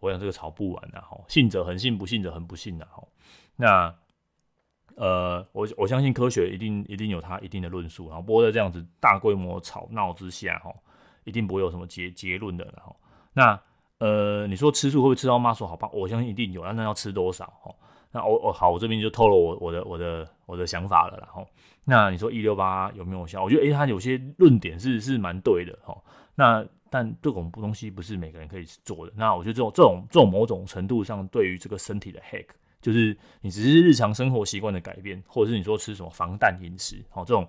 [0.06, 3.04] 我想这个吵不完了哈，信者恒信，不信者恒不信的哈。
[3.56, 3.96] 那。
[4.98, 10.74] 呃，我我相信科学一定一定有它一定的论述，然后不过在这样子大规模吵闹之下，哈，
[11.26, 12.96] 一定不会有什么结结论的，然后
[13.34, 13.60] 那
[13.98, 15.90] 呃，你说吃素会不会吃到妈说好吧？
[15.92, 17.46] 我相信一定有，那要吃多少？
[17.62, 17.76] 哈，
[18.16, 21.46] 那我我好，我这边就透露我我的我的我的想法了，然后
[21.84, 23.44] 那你说一六八有没有效？
[23.44, 26.02] 我觉得诶、欸，它有些论点是是蛮对的，哈，
[26.34, 32.46] 那但这种东西不是每个人可以做的，那我觉得这种这种这种某种程度上对于这个身体的 hack。
[32.82, 37.46] 就是你只是日常生活习惯的改变，或者是你说吃什么防弹饮食，好，这种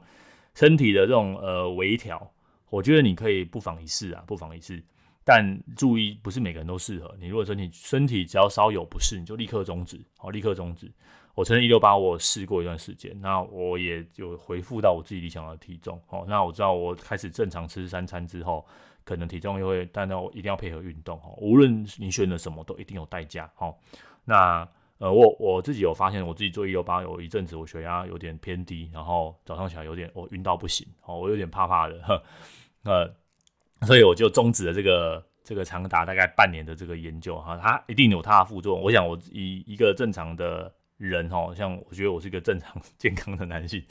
[0.55, 2.29] 身体的这种呃微调，
[2.71, 4.83] 我觉得你可以不妨一试啊，不妨一试。
[5.29, 7.13] 但注意，不是每个人都适合。
[7.19, 10.89] 你如果说你身体只要稍有不适，你就立刻终止，好，立刻终止。
[11.35, 18.65] 我承认一六八，我试过一段时间，那我也有回复到我自己理想的体重，好，那我知道我开始正常吃三餐之后，
[19.03, 23.77] 可能体重又会，但那我一定要配合运动，哈，无论你选择什么，都一定有代价，好，
[24.25, 24.67] 那
[24.99, 32.23] 呃，我我自己有发现，我自己做一六八有一阵子，我血压有点偏低，然后早上起来有点我晕到不行，哦，我有点怕怕的，呵，
[32.89, 33.13] 呃。
[33.83, 38.83] 所以我就终止了这个这个长达大概半年的这个研究哈，它一定有它的副作用。
[38.83, 43.83] 我想我以一个正常的人哈，像我觉得我是一个正常 健康的男性，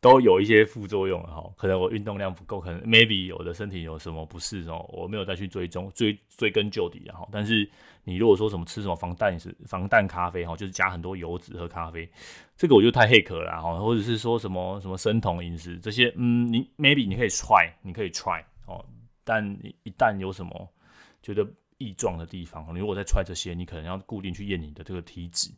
[0.00, 1.44] 都有一些副作用哈。
[1.56, 7.26] 可能我运动量不够，可能 maybe 我的身体有什么不适哦，我没有再去追踪追追根究底哈。
[7.32, 7.68] 但是
[8.04, 12.08] 你如果说什么吃什么防弹是防弹咖啡哈，就是加很多油脂喝咖啡，
[12.56, 13.74] 这个我就太黑壳了哈。
[13.80, 18.82] 或者是说什么什么生酮饮食这些，嗯，你 maybe 你可以 try，你可以 try 哦。
[19.26, 20.72] 但你一旦有什么
[21.20, 21.44] 觉得
[21.78, 25.50] 异状的地方，你如果再揣这些，你可能要固定去验你的这个体脂，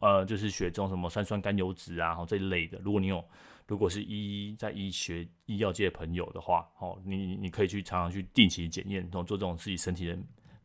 [0.00, 2.78] 呃，就是血中什么三酸甘油脂啊，这一类的。
[2.84, 3.24] 如果你有，
[3.66, 10.18] 如果是医在医学医药界的朋友的话，哦，你你可以去常常去定期检验，然后做这种自己身体的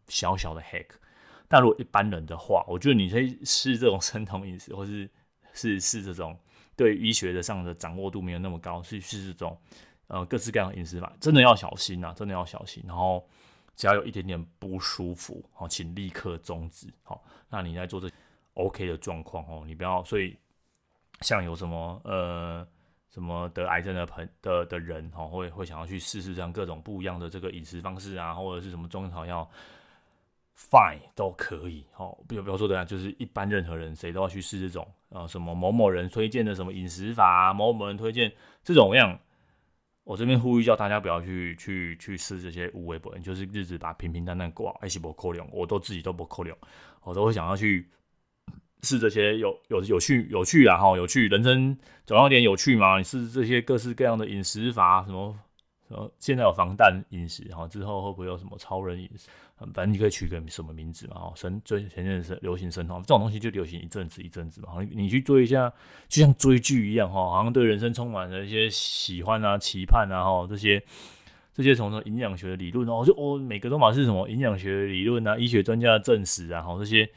[0.09, 0.87] 小小的 hack。
[1.47, 5.09] 但如果一般人的话，我觉得你可以试这种生酮饮食，或是
[5.53, 6.37] 试试这种
[6.75, 9.57] 对医学的上的掌握度没有那么高，是是这种。
[10.09, 12.83] 呃，各式各样的饮食法，真的要小心呐，真的要小心。
[12.87, 13.23] 然后，
[13.75, 16.87] 只要有一点点不舒服，好，请立刻终止。
[17.03, 18.09] 好，那你在做这
[18.55, 20.03] OK 的状况哦，你不要。
[20.03, 20.35] 所以，
[21.21, 22.67] 像有什么呃
[23.11, 29.47] 什么得癌症的朋的的人哦，会会想要去试试这样各种不一样的这个饮食方式啊，或者是什么中草药
[30.57, 31.85] ，Fine 都可以。
[31.91, 39.15] 好，比如比如说的，就是一般任何人谁都要去试这种啊，什么某某人推荐的什么饮食法，某某人推荐这种样。
[40.03, 46.55] 我这边呼吁叫大家不要去去去试这些无微博，就是日子把平平淡淡过，爱惜不扣脸，我都自己都不扣脸，
[47.03, 47.87] 我都会想要去
[48.81, 55.37] 试这些有有有趣有趣啊哈，有趣人生总要点有趣嘛，你试这些各式各样的饮食法什么。
[55.87, 59.27] 什么，现在有防弹饮食，哈，之后会不会有什么超人饮食？
[59.73, 65.71] 反正你可以取个什么名字嘛，哦，神最前阵子流行生酮，这种东西就流行一阵子一阵子嘛，你你去追一下，
[66.07, 70.81] 就像追剧一样，哈，好像对人生充满了一些喜欢啊、期盼啊，哈，这些
[71.53, 77.09] 这些从营养学的理论，哦，就哦，每个都嘛是什么营养学的理论啊，医学专家的证实啊，哈，这些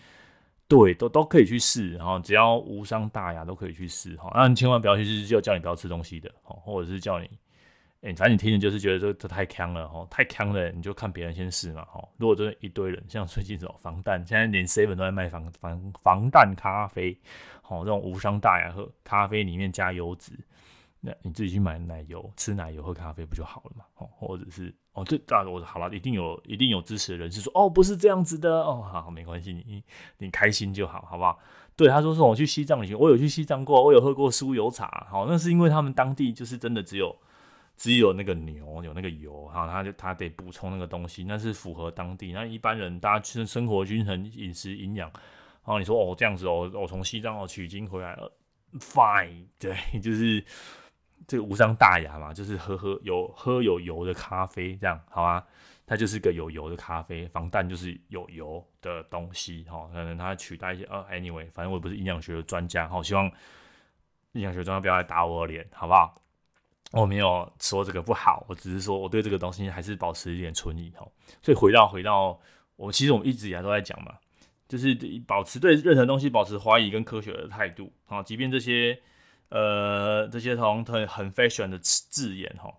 [0.67, 7.29] 对都都可以去试，然后只要无伤大雅都可以去试，哈，那你千万不要去试，就叫你不要吃东西的，哈，或者是叫你。
[8.03, 12.09] 哎、反正你听着就是觉得这这太坑了吼，太坑了，你就看别人先试嘛吼。
[12.17, 17.17] 如果真的一堆人，像最近这种防弹，现在连 seven 都在卖防防防弹咖啡，
[17.63, 20.33] 吼，这种无伤大雅，喝咖啡里面加油脂，
[21.01, 23.85] 那你自己去买奶油，吃奶油喝咖啡不就好了嘛？
[23.99, 29.81] 哦，或者是哦，这大我好了，一定有一定有支持的人是说哦，不是这样子的哦，好，没关系，你
[30.19, 31.39] 你开心就好，好不好？
[31.77, 37.17] 对，他说是我去西藏旅行，我有去西藏过，我有喝过酥油茶，好，那是因为他们当地就是真的只有。
[37.83, 42.31] 只有那个牛有那个油，哈，他就他得补充那个东西，那是符合当地。
[42.31, 48.33] 那一般人大家生生活均衡、饮食营养，然后你说哦这样子哦，我从西藏哦取经回来了
[48.79, 50.45] ，fine，对，就是
[51.27, 55.45] 这个无伤大雅嘛，就是喝喝有喝有油的咖啡这样，好吧？
[55.85, 63.25] 它就是个有油的咖啡，防弹就是有油的东西，哈，可能它取代一些呃，anyway，反正我也不是营养学的专家，好，希望
[64.35, 66.22] 营养学专家不要来打我的脸，好不好？
[66.93, 71.09] 我没有说这个不好，我只是说我对这个东西还是保持一点存疑哈。
[71.41, 72.39] 所以回到回到
[72.77, 74.15] 我，其实我们一直以来都在讲嘛，
[74.69, 74.95] 就是
[75.27, 78.23] 保持对任何东西保持怀疑跟科学的态度啊。
[78.23, 79.01] 即便这些
[79.49, 82.71] 呃这些从很很 fashion 的字眼哈，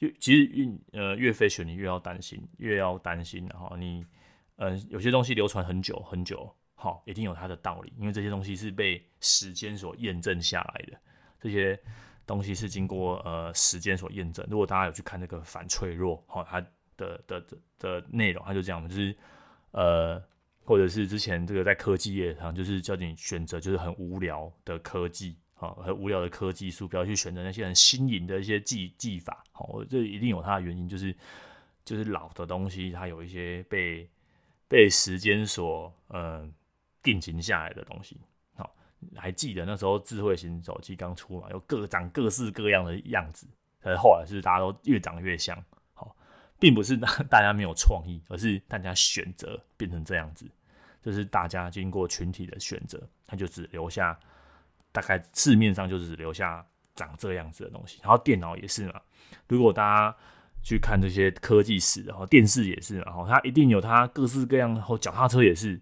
[0.00, 3.48] 越其实越呃越 fashion 你越要担心，越要担心。
[3.50, 4.04] 然后你
[4.56, 10.98] 呃有些东西流传很久很久，好，一定有它的道理，因为这些东西是被时间所验证下来的
[11.40, 11.80] 这些。
[12.32, 14.46] 东西是经过呃时间所验证。
[14.48, 16.60] 如果大家有去看那个反脆弱，哈，它
[16.96, 19.14] 的的的的内容，它就这样，就是
[19.72, 20.22] 呃，
[20.64, 31.14] 或者是之前这个在科技业上，就是叫你选择就是很无聊的科技，哈，很无聊的科技树，不要去选择那些很新颖的一些技技法，好，这一定有它的原因，就是
[31.84, 34.08] 就是老的东西，它有一些被
[34.68, 36.48] 被时间所呃
[37.02, 38.16] 定型下来的东西。
[39.16, 43.46] 还记得那时候智慧型手机刚出嘛，有各长各式各样的样子，
[43.80, 45.56] 可是后来是大家都越长越像，
[45.94, 46.14] 好，
[46.58, 50.46] 并不是大家没有创意，而是大家选择变成这样子，
[51.02, 54.18] 就是大家经过群体的选择，它就只留下
[54.92, 57.98] 大概市面上就只留下长这样子的东西。
[58.02, 59.00] 然后电脑也是嘛，
[59.48, 60.16] 如果大家
[60.62, 65.80] 去看这些科技史，然后电视也是，然后它一定有它各式各样，然后脚踏车也是，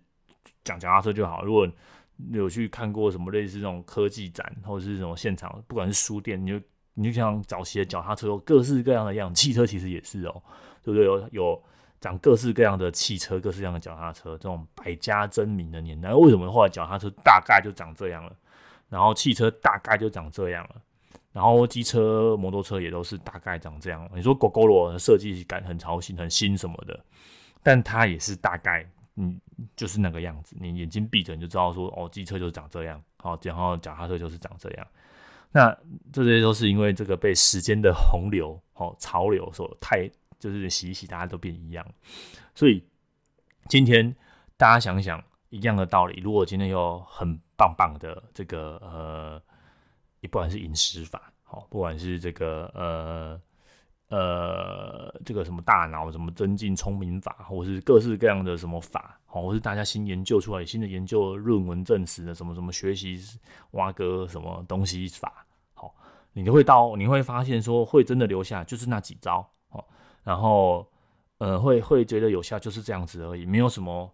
[0.65, 1.45] 讲脚踏车就好。
[1.45, 1.71] 如果
[2.33, 6.61] 有去看过什么类似这种科技展，或者是什么现场，不管是书店，你就
[6.95, 10.43] 你就像早期的脚踏车，各式各样的样，汽车其实也是哦，
[10.83, 11.05] 对不对？
[11.05, 11.63] 有有
[12.01, 18.33] 长各式各样的汽车，各式各样的脚踏车，这种百家争鸣的年代，为什么后来脚踏车大概就长这样了？
[18.89, 20.77] 然后汽车大概就长这样了？
[21.33, 24.11] 然后机车、摩托车也都是大概长这样。
[24.13, 26.99] 你说狗狗罗设计感很潮新、很新什么的，
[27.63, 28.85] 但它也是大概，
[29.17, 29.41] 嗯，
[29.77, 30.57] 就是那个样子。
[30.59, 34.87] 你眼睛闭着你就知道说，哦，机车就是长这样，好，然后脚踏车就是长这样。
[35.53, 35.77] 那
[36.13, 41.87] 这些都是因为这个被时间的洪流、哦潮流所太就是洗一洗，大家都变一样。
[42.55, 42.85] 所以
[43.69, 44.15] 今天
[44.57, 49.43] 大家想想一样的道理，如果今天有很棒棒的这个呃。
[50.23, 53.41] 你不管是饮食法，好，不管是这个呃
[54.11, 63.19] 呃这个什么大脑什么增进聪明法，或是各式各样的什么法，好，或是大家新研究出来新的研究论文证实的什么什么学习
[63.71, 65.95] 挖哥什么东西法，好，
[66.35, 69.89] 你就会到你会发现说会真的留下就是那几招，好，
[70.23, 70.87] 然后
[71.39, 74.13] 呃会会觉得有效就是这样子而已，没有什么。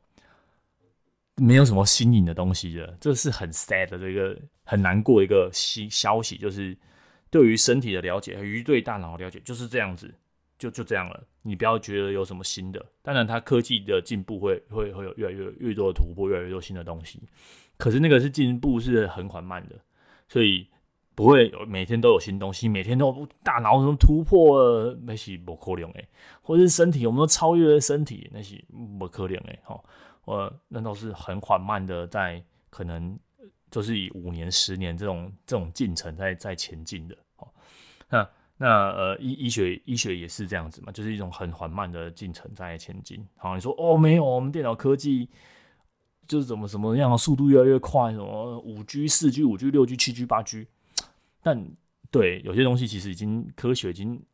[1.39, 6.75] 没有什么新颖的东西的，这是很 sad 的这个很难过一个新消息，就是
[7.31, 10.13] 对于身体的了解，与对大脑的了解就是这样子，
[10.59, 11.23] 就就这样了。
[11.43, 17.23] 你不要觉得有什么新的，当然它科技的进步会会会有越来越越多的突破，越来越多新的东西。
[17.77, 19.77] 可是那个是进步是很缓慢的，
[20.29, 20.69] 所以
[21.15, 26.09] 不会有每天都有新东西，每天都大脑什么突破，那是不可能诶，
[26.43, 28.65] 或者是身体我们都超越了身体，那是
[28.99, 29.59] 不可能诶。
[29.65, 29.83] 哈。
[30.25, 33.17] 呃，那都是很缓慢的，在可能
[33.77, 37.15] 都是以五年、十年这种这种进程在在前进的。
[37.37, 37.47] 哦，
[38.09, 43.23] 那那呃医医学医学也是这样子嘛，就是一种很缓慢的进程在前进。
[43.37, 45.29] 好，你说哦没有，我们电脑科技
[46.27, 50.67] 就是怎么怎么样，速度越来越快，什么五 G、四 G、五 G、六 G、七 G、八 G，
[51.43, 51.63] 但
[52.11, 54.25] 对有些东西其实已经科学已经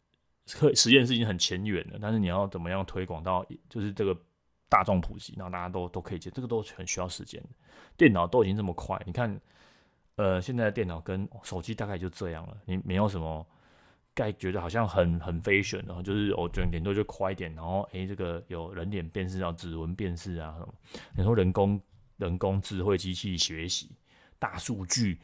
[0.52, 4.16] 科实验室已经很前沿了，但是你要怎么样推广到就是这个。
[4.72, 7.42] 大众普及，然后大家都都可以接，这个都很需要时间。
[7.94, 9.38] 电脑都已经这么快，你看，
[10.16, 12.56] 呃，现在的电脑跟手机大概就这样了。
[12.64, 13.46] 你没有什么，
[14.14, 20.74] 该觉得好像很很 fashion，然后就是我觉得顶多就快一点，然后诶、欸，这个有人脸辨识啊，指纹辨识啊什么。
[21.14, 21.78] 你说人工
[22.16, 23.94] 人工智慧机器学习、
[24.38, 25.20] 大数据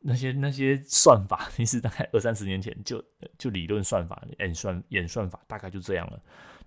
[0.00, 3.04] 那些那些算法， 其实大概二三十年前就
[3.36, 6.18] 就理论算法演算演算法大概就这样了。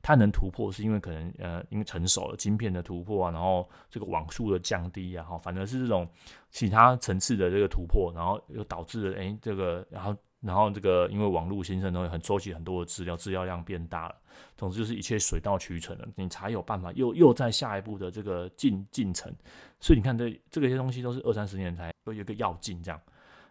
[0.01, 6.07] 它能突破，是因为可能呃，因为成熟了晶片的突破啊，然后这个网速的降低啊，哈，反而是这种
[6.49, 14.15] 其他层次的这个突破，然后又导致了哎、这个，然后然后这个因为网络新生都会很收集很多的资料，资料量变大了，
[14.55, 19.33] 总之就是一切水到渠成了，你才有办法又又在下一步的这个进进程。
[19.81, 23.01] 所以你看这这个些东西都是二三十年才有一个要进这样，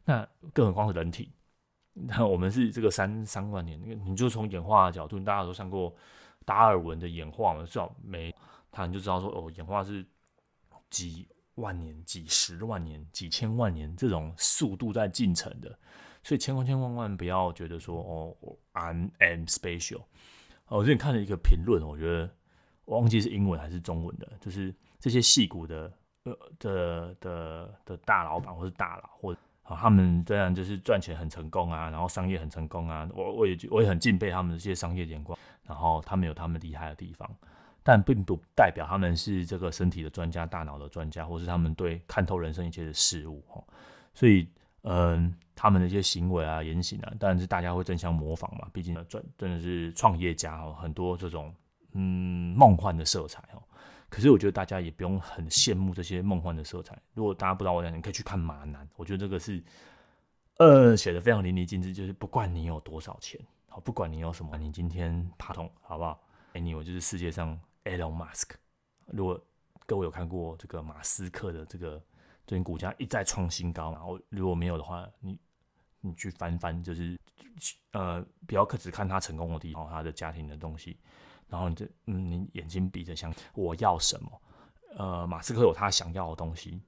[0.05, 1.31] 那更何况是人体，
[1.93, 5.95] 那我们是这个三三万年，你就从演化的角度，大家都上过。
[6.49, 8.35] 达尔文的演化嘛，至少没
[8.73, 10.03] 他，你就知道说哦，演化是
[10.89, 15.79] 几万年、几十万年、几千万年这种速度在进程的，
[16.23, 18.35] 所以千万千万万不要觉得说哦
[18.73, 20.05] ，I'm am special。
[20.69, 22.31] 我最近看了一个评论，我觉得
[22.87, 29.37] 我忘记是英文还是中文的，就是这些戏骨的呃的的的大老板或是大佬或。
[29.69, 37.31] 啊，他们这样就是赚钱很成功啊，然后商业很成功啊，我我也我也很敬佩他们这些商业眼光，然后他们有他们厉害的地方，
[37.83, 43.63] 但并不代表他们是这个身体的专家、大脑的专家，或是他们对看透人生一切的事物哈。
[44.15, 44.49] 所以，
[44.83, 51.55] 嗯，他们的一些行为啊、言行啊，当然是大家会争相模仿嘛，毕竟专真的是创业家哦，很多这种
[51.93, 53.63] 嗯梦幻的色彩哦。
[54.09, 56.99] 可是我觉得大家也不用很羡慕这些梦幻的色彩。
[57.13, 59.63] 如果大家不知道我讲，你可以去看马男，我觉得这个是
[60.57, 61.93] 呃写的非常淋漓尽致。
[61.93, 63.39] 就是不管你有多少钱，
[63.81, 66.21] 不管你有什么，你今天爬通好不好
[66.55, 68.51] ？Anyway，就是世界上 Elon Musk。
[69.07, 69.41] 如果
[69.87, 72.03] 各位有看过这个马斯克的这个
[72.47, 75.39] 最近股价一再创新高嘛，我如果没有的话，你
[76.01, 77.19] 你去翻翻，就是
[77.93, 80.99] 呃不要只看他成功的地方，他的家庭的东西。
[81.49, 84.43] 然后你就嗯，你眼睛闭着想我要什么？
[84.97, 86.83] 呃，马斯克有他想要的东西。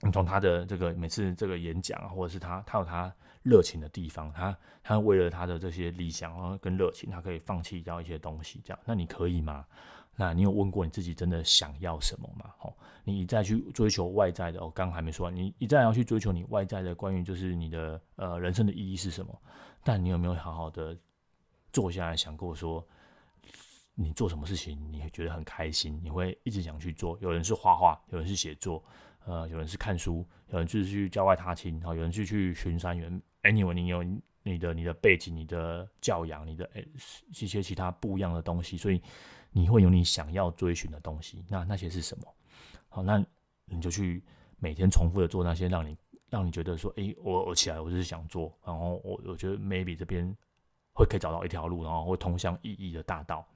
[0.00, 8.60] 你从他的这个每次这个演讲，或者是他他有他热情的地方，他他为了他的这些理想啊跟热情，他可以放弃掉一些东西。
[8.64, 9.64] 这样，那你可以吗？
[10.14, 12.52] 那你有问过你自己真的想要什么吗？
[12.60, 12.74] 哦，
[13.04, 19.36] 你一再去追求外在的，我刚刚还没说完，你一再要去追求你外在的关于就是你的呃人生的意义是什么？
[19.82, 20.96] 但你有没有好好的？
[21.72, 22.86] 坐下来想过说，
[23.94, 27.18] 你做什么事情你会觉得很开心，你会一直想去做。
[27.22, 28.84] 有人是画画，有人是写作，
[29.24, 33.22] 呃，有人是看书，有人就是去郊外踏青，然后有人去去巡山员。
[33.42, 34.02] Anyway，你有
[34.44, 36.86] 你的你的背景、你的教养、你的诶
[37.40, 39.00] 一些其他不一样的东西，所以
[39.50, 41.44] 你会有你想要追寻的东西。
[41.48, 42.24] 那那些是什么？
[42.88, 43.24] 好，那
[43.66, 44.22] 你就去
[44.58, 45.96] 每天重复的做那些让你
[46.28, 50.24] 让你觉得说，诶，我我起来我就是想做，然后我我觉得 maybe 这边
[50.92, 53.46] 会可以找到一条路，然后会通向意义的大道。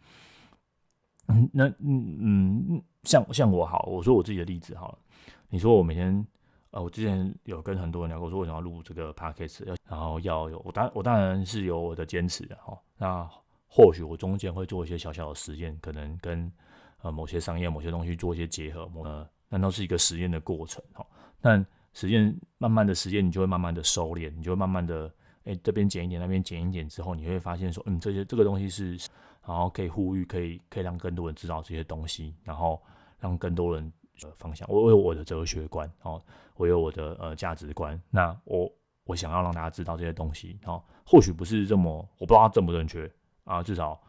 [1.29, 4.99] 嗯，那嗯嗯，像像我好，我说我自己的例子好了。
[5.49, 6.27] 你说我每天，
[6.77, 12.79] 呃，我之前有跟很多人聊过，说我想要录这个 podcast，然后要有我当我当然是有我的坚持的哈。
[12.99, 13.27] 那
[13.67, 16.53] 或许我中间会做一些小小的实验，可能跟。
[17.03, 21.07] 呃，某些商业、某些东西做一些结合，呃，那都是一个实验的过程哈。
[21.43, 25.13] 但实验慢慢的实验，你就会慢慢的收敛，你就会慢慢的，
[25.45, 28.97] 哎、这边减一点，那边减一点之后，你会发现说，嗯，这些这个东西是，
[29.47, 32.83] 然后可以呼吁，可以可以让更多人知道这些东西，然后
[33.21, 33.93] 让更多人
[34.23, 34.67] 呃方向。
[34.71, 36.23] 我有我的哲学观，哦，
[36.57, 38.71] 我有我的呃价值观，那我
[39.05, 43.11] 我想要让大家知道这些东西，哦，或许不是这么，我不知道正不正确
[43.45, 44.01] 啊，至少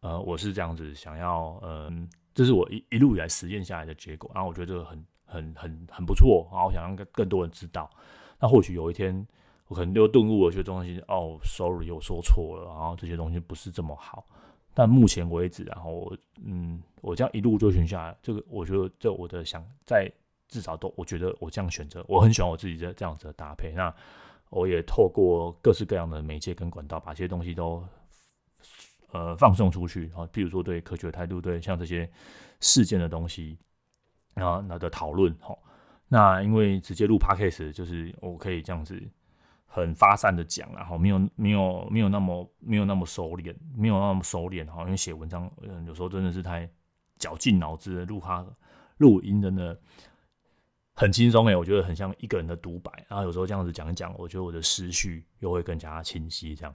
[0.00, 2.08] 呃，我是这样子想要，嗯。
[2.34, 7.90] 这是我一一路以来实践下来的结果，然后我觉得这个很很很很不错，然后我想让更更多人知道。
[8.40, 9.14] 那或许有一天，
[9.66, 14.24] 我可能就顿悟了，些东西哦，sorry，我说错了，然后这些东西不是这么好。
[14.74, 16.12] 但目前为止，然后
[16.44, 20.10] 嗯，我这样一路追寻下来，这个我觉得这我的想在
[20.48, 23.72] 至少都，我觉得我这样选择，我很喜欢我自己这这样子的搭配。
[23.72, 23.94] 那
[24.50, 27.84] 我也透过各式各样的媒介跟管道，把这些东西都。
[29.14, 32.10] 呃，放送出去啊，比如说对科学态度，对像这些
[32.60, 33.58] 事件的东西，
[34.32, 35.54] 然后那的讨论，哈，
[36.08, 38.98] 那因为直接录 podcast 就是我可以这样子
[39.74, 45.50] 很发散的讲，然后没有没有没有那么没有那么熟练，没有那么熟练，哈，因为写文章，
[45.86, 46.68] 有时候真的是太
[47.16, 48.46] 绞尽脑汁录哈
[48.98, 49.80] 录音真的
[50.92, 56.74] 很轻松诶，我觉得很像一个人的独白，然后有时候这样子讲一讲，我觉得我的思绪又会更加清晰，这样。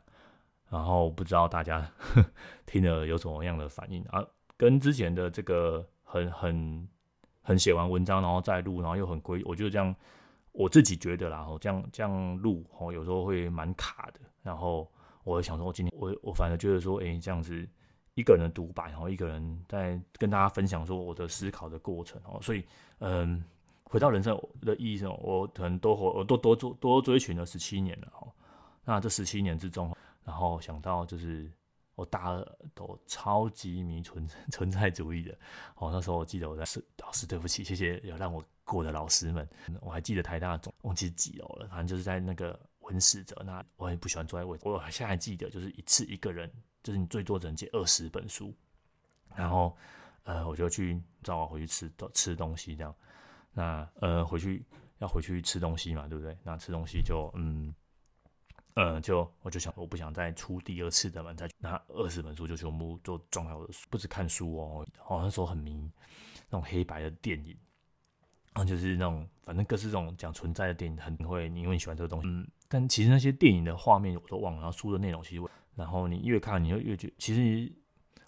[0.67, 1.87] 然后不知道大家
[2.65, 4.25] 听了有什么样的反应啊？
[4.57, 6.89] 跟之前的这个很很
[7.43, 9.95] 很写完文章然后再录，然后又很规，我觉得这样
[10.57, 14.19] 我自己觉得啦，这样这样录哦，有时候会蛮卡的。
[14.41, 14.91] 然后
[15.23, 17.67] 我想说，我今天我我反而觉得说，哎，这样子
[18.15, 22.39] 一个人的独白，然后一个人在跟大家分享说我的思考的过程哦。
[22.41, 22.65] 所以
[22.97, 23.43] 嗯，
[23.83, 28.27] 回到人生的意义上，我可能多活我都多追多追寻了十七年了哦。
[28.83, 29.95] 那这十七年之中。
[30.23, 31.49] 然后想到就是
[31.95, 35.31] 我大二都超级迷存 存在主义的，
[35.75, 39.49] 哦，那时候我记得我在是老师，对不起，谢谢有让我过的老师们，
[39.81, 46.51] 我还记得台大总忘记几楼了，反正就是在那个文史哲那，我也不喜欢坐在位置，我现在还记得就是一次一个人，
[46.83, 48.53] 就是你最多只能借二十本书，
[49.35, 49.75] 然后
[50.23, 52.93] 呃我就去找我回去吃吃东西这样，
[53.53, 54.65] 那呃回去
[54.99, 56.37] 要回去吃东西嘛，对不对？
[56.43, 57.73] 那吃东西就嗯。
[58.79, 65.91] 嗯，就我就想，我不想再出第二次的嘛，再拿二十本书就全部都装在我的书，不止看书哦，哦那时候很迷
[66.47, 67.57] 那种黑白的电影，
[68.57, 75.43] 然后就是那种反正各式这种讲存在的电影，很会，因为你喜欢这个东西，嗯，但其实那些电影的画面我都忘了，然后书的内容其实，
[75.75, 77.71] 然后你越看你就越觉，其实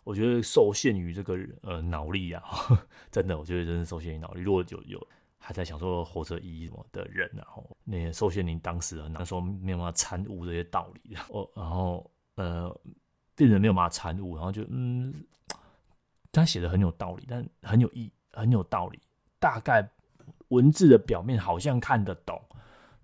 [0.03, 2.43] 我觉得受限于这个呃脑力啊，
[3.11, 5.07] 真的，我觉得真是受限于脑力，如果有有。
[5.41, 12.79] 还在想说活着意义什么的人，然后那些受限于当时那时候没有办法参悟这些道理， 然后然后呃，
[13.35, 15.13] 病人没有办法参悟，然后就嗯，
[16.29, 18.99] 他写的很有道理，但很有意很有道理，
[19.39, 19.81] 大概
[20.49, 22.39] 文字的表面好像看得懂，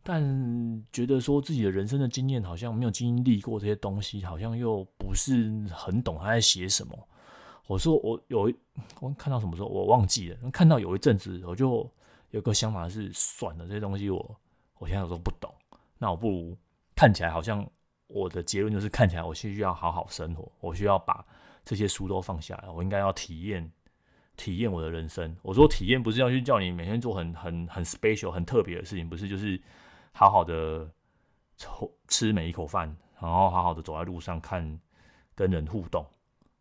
[0.03, 6.95] 但觉得说自己的人生的经验好像没有经历过这些东西，好像又不是很懂他在写什么。
[7.67, 8.53] 我说我有
[8.99, 11.89] 我看到什么时候我忘记了，看到有一阵子我就。
[12.31, 14.35] 有个想法是，算了，这些东西我
[14.77, 15.49] 我现在都不懂，
[15.97, 16.57] 那我不如
[16.93, 17.65] 看起来好像
[18.07, 21.25] 我的结论就是看起来我需要好好生活，我需要把
[21.63, 23.71] 这些书都放下来，我应该要体验
[24.35, 25.35] 体验我的人生。
[25.41, 29.61] 我说体验不是要去叫你每天做很很很 special 很特别的事情，不是，就是
[30.11, 30.89] 好好的
[32.07, 34.79] 吃每一口饭，然后好好的走在路上看
[35.33, 36.05] 跟人互动，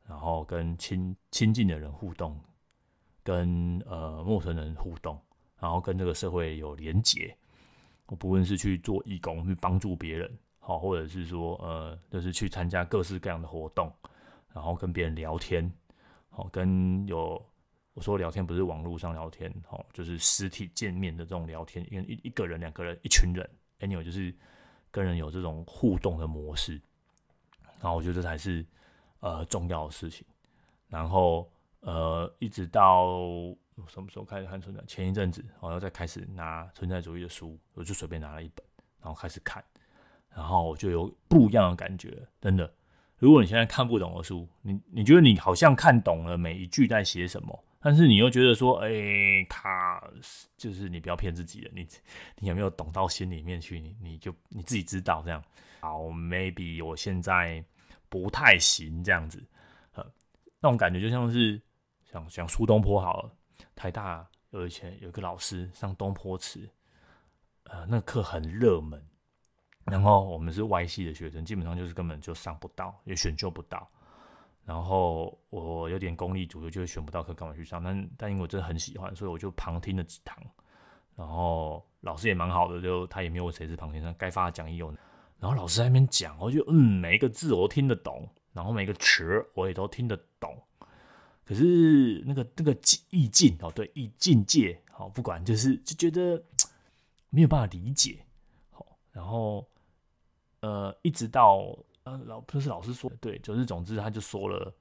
[0.07, 2.41] 然后跟亲亲近的人互动，
[3.23, 5.19] 跟呃陌生人互动。
[5.57, 7.35] 然后跟这个社会有连结，
[8.07, 13.91] 我不论是去做义工，去帮助别人，好，或者是说，呃，就是去参加各式各样的活动，
[14.53, 15.73] 然后跟别人聊天，
[16.29, 17.43] 好，跟有
[17.95, 23.49] 我说聊天不是网络上聊天，哦，就是实体见面的这种聊天，因为一一个人、两个人、一群人
[23.81, 24.35] ，anyway，就是
[24.91, 26.81] 跟人有这种互动的模式，
[27.81, 28.67] 然后我觉得这才是
[29.21, 30.27] 呃重要的事情。
[30.89, 31.49] 然后
[31.81, 33.17] 呃，一直到
[33.89, 34.83] 什么时候开始看存在？
[34.87, 38.65] 前一阵子，然后再开始拿存在主义的书，我就随便拿了一本，
[39.01, 39.63] 然后开始看，
[40.35, 42.73] 然后我就有不一样的感觉，真的。
[43.19, 50.03] 如果你现在看不懂的书，你你觉得你好像看懂了每一句在写什么，但是你又觉得说，哎、他
[50.57, 51.87] 就是你不要骗自己了，你
[52.39, 53.79] 你有没有懂到心里面去？
[53.79, 55.45] 你你就你自己知道这样。
[55.81, 57.63] 好，maybe 我现在
[58.09, 59.45] 不太行这样子，
[59.93, 60.03] 呃，
[60.61, 61.61] 那种感觉就像是
[62.11, 63.31] 想想苏东坡好了，
[63.77, 66.67] 台大有以前有一个老师上东坡词，
[67.65, 69.07] 呃，那课很热门。
[69.85, 73.87] 然后我们是外系的学生，基本上就是根本就上不到，也选修不到。
[74.65, 77.83] 然后我有点功利主义，就选不到课，干嘛去上？
[77.83, 80.37] 但但因为我真的很喜欢，所以我就旁听了几堂。
[81.15, 84.89] 然后老师也蛮好的，就他也没有谁是旁听生，该发的讲义有。
[85.39, 90.57] 然后老师在那边讲，我就嗯，每一个字我都听得懂，然后每个词我也都听得懂。
[91.45, 92.75] 可是那个那个
[93.11, 96.43] 意境哦，对，意境界好，不管就是就觉得
[97.29, 98.25] 没有办法理解。
[98.71, 99.69] 好，然后。
[100.61, 104.73] 呃，一直到呃老不是老师说对，就是总之他就说了，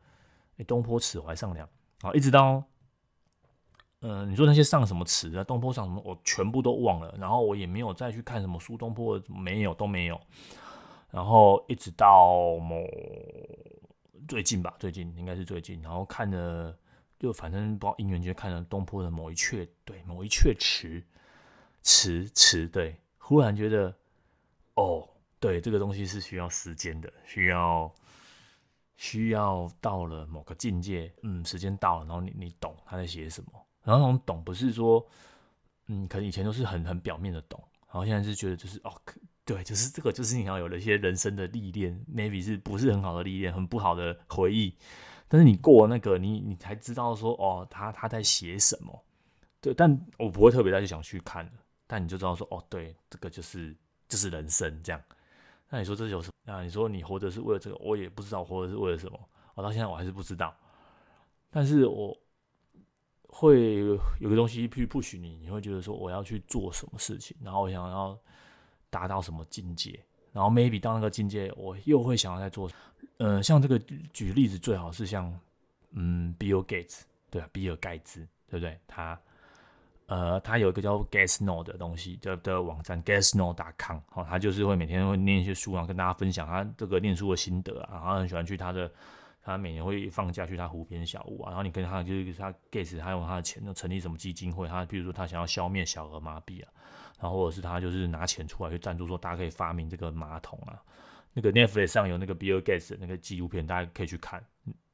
[0.58, 1.68] 哎、东坡词怀上梁，
[2.02, 2.64] 好，一直到，
[4.02, 10.20] 呃，你说那些上什么词啊，东坡上什么，我全部都忘了，然后我也没有再去看什么苏东坡，没有都没有，
[11.12, 12.84] 然后一直到某
[14.28, 16.78] 最近吧，最近应该是最近，然后看了，
[17.18, 21.02] 就反正不知道因缘就看了东坡的某一阙，对，某一阙词，
[21.82, 23.96] 词词，对，忽然觉得，
[24.74, 25.08] 哦。
[25.44, 27.94] 对，这个东西是需要时间的，需要
[28.96, 35.06] 需要到了某个境界，嗯，时间到了，然后你你懂他在写什么，然后那种懂不是说，
[35.88, 39.02] 嗯，可能以前都是很很表面的懂，然后现在是觉得就是哦，
[39.44, 44.74] 对，就是这个就是你要有了一些人生的历练，maybe 是不是很好的历练，很不好的回忆，
[45.28, 49.04] 但是你过那个，你你才知道说哦，他他在写什么，
[49.60, 51.52] 对，但我不会特别再去想去看，
[51.86, 53.76] 但你就知道说哦，对，这个就是
[54.08, 55.04] 就是人生这样。
[55.74, 56.34] 那你说这有什么？
[56.44, 59.20] 那你说你活着是为了这个，我也不知道活着是为了什么。
[59.56, 60.56] 我到现在我还是不知道。
[61.50, 62.16] 但是我
[63.24, 63.80] 会
[64.20, 68.16] 有个东西去 push 你，你会觉得说我要去做什么事情，然后我想要
[68.92, 70.00] 达到什么境界，
[70.32, 72.70] 然后 maybe 到那个境界，我又会想要再做。
[73.18, 73.80] 呃，像这个
[74.14, 75.36] 举例子，最好是像
[75.94, 77.02] 嗯，Bill Gates，
[77.32, 78.80] 对啊，比尔盖茨，对不对？
[78.86, 79.20] 他。
[80.14, 88.92] 呃，他有一个叫 Guessnote 的东西，的的网站 Guessnote.com，好，他就是会每天会念一些书，然后跟大家分享他这个念书的心得啊，然后很喜欢去他的，
[89.42, 96.70] 他每年会放假去他湖边小屋啊，然后你跟他就是他 Guess，他用他的钱成立什么基金会，他比如说他想要消灭小儿麻痹啊，
[97.20, 100.80] 然后或者是他就是拿钱出来去赞助说大家可以发明这个马桶啊，
[101.34, 104.46] 那个 Netflix 上有那个 Bill Gates 的那个纪录片，大家可以去看。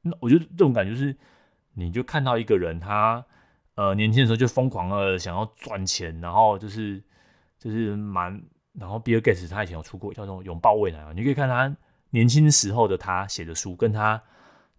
[0.02, 1.14] 那我觉得这种感觉是，
[1.74, 3.26] 你就看到一个人他。
[3.80, 7.02] 呃，年轻的时候就疯狂的想要赚钱，然后就是
[7.58, 11.74] 就是蛮，然后比尔盖茨他以前有出过叫做《拥抱未来》啊，你可以看他
[12.10, 14.22] 年轻时候的他写的书，跟他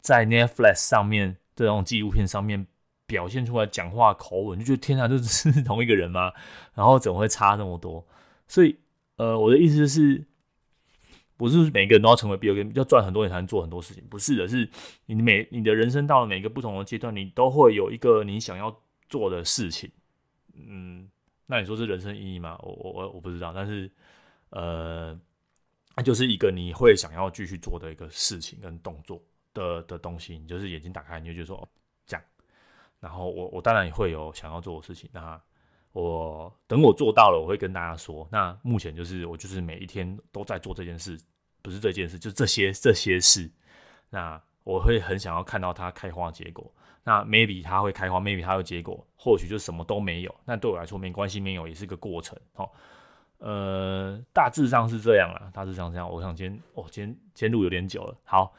[0.03, 2.67] 在 Netflix 上面这种纪录片上面
[3.07, 6.35] 表现出来讲话口吻，就觉得天啊，这是同一个人吗？
[6.75, 8.07] 然后怎么会差那么多？
[8.49, 8.77] 所以，
[9.17, 10.23] 呃，我的意思就是，
[11.39, 14.69] 不是每个人都要成为比尔盖茨，要赚很多钱才能做很多事情，不是的，是
[15.07, 18.79] 你每你的人生到了每个不同的阶段，你都会有一个你想要。
[19.11, 19.91] 做的事情，
[20.55, 21.11] 嗯，
[21.45, 22.57] 那你说是人生意义吗？
[22.63, 23.91] 我我我我不知道，但是，
[24.51, 25.19] 呃，
[25.97, 29.21] 那就是一个你会想要继续做的一个事情跟动作
[29.53, 30.39] 的的东西。
[30.39, 31.69] 你就是眼睛打开，你就觉得说哦，
[32.07, 32.25] 这样。
[33.01, 35.11] 然后我我当然也会有想要做的事情。
[35.13, 35.41] 那
[35.93, 38.29] 我等我做到了，我会跟大家说。
[38.31, 41.21] 那目前就是我就是每一天都在做这件事，
[41.63, 43.51] 不是这件事，就这些这些事。
[44.09, 46.73] 那我会很想要看到它开花结果。
[47.03, 50.35] 那 maybe 它会开花，maybe 它有结果，或许就什么都没有。
[50.45, 52.39] 那对我来说没关系，没有也是个过程。
[52.53, 52.73] 好，
[53.39, 56.09] 呃，大致上是这样啦，大致上这样。
[56.11, 58.15] 我想今天哦，今天天录有点久了。
[58.25, 58.53] 好，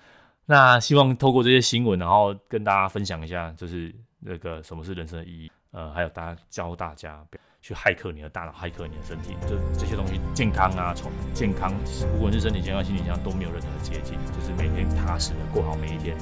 [0.45, 5.51] 那希望透过这些新闻，然后跟大家分享一下，就是那个什么是人生的意义。
[5.71, 7.25] 呃，还有大家教大家
[7.61, 11.71] 去骇客你的大脑，骇客你的身体，就这些东西，健康啊，从健康，
[12.17, 16.17] 无论是身体健康、心理健康，都没有任何捷径，就是每天踏实的过好每一天。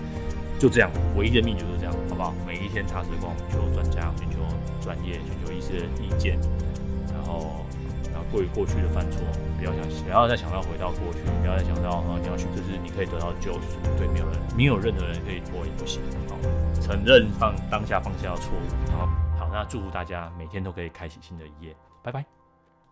[0.60, 2.34] 就这样，唯一的秘诀就是这样，好不好？
[2.46, 4.38] 每一天踏实的光，寻求专家，寻求
[4.82, 6.38] 专业，寻求医师的意见，
[7.14, 7.66] 然后，
[8.12, 9.22] 然后过于过去的犯错，
[9.58, 16.36] 不要想，不要再想到回到过去，不要再想到啊，你要去，就是你可以得到救赎，对，没有人，没有任何人可以拖你不行，好，
[16.82, 19.08] 承认放当下放下错误，然后
[19.40, 22.39] 好，那祝福大家每天都可以开启新的一页，拜拜。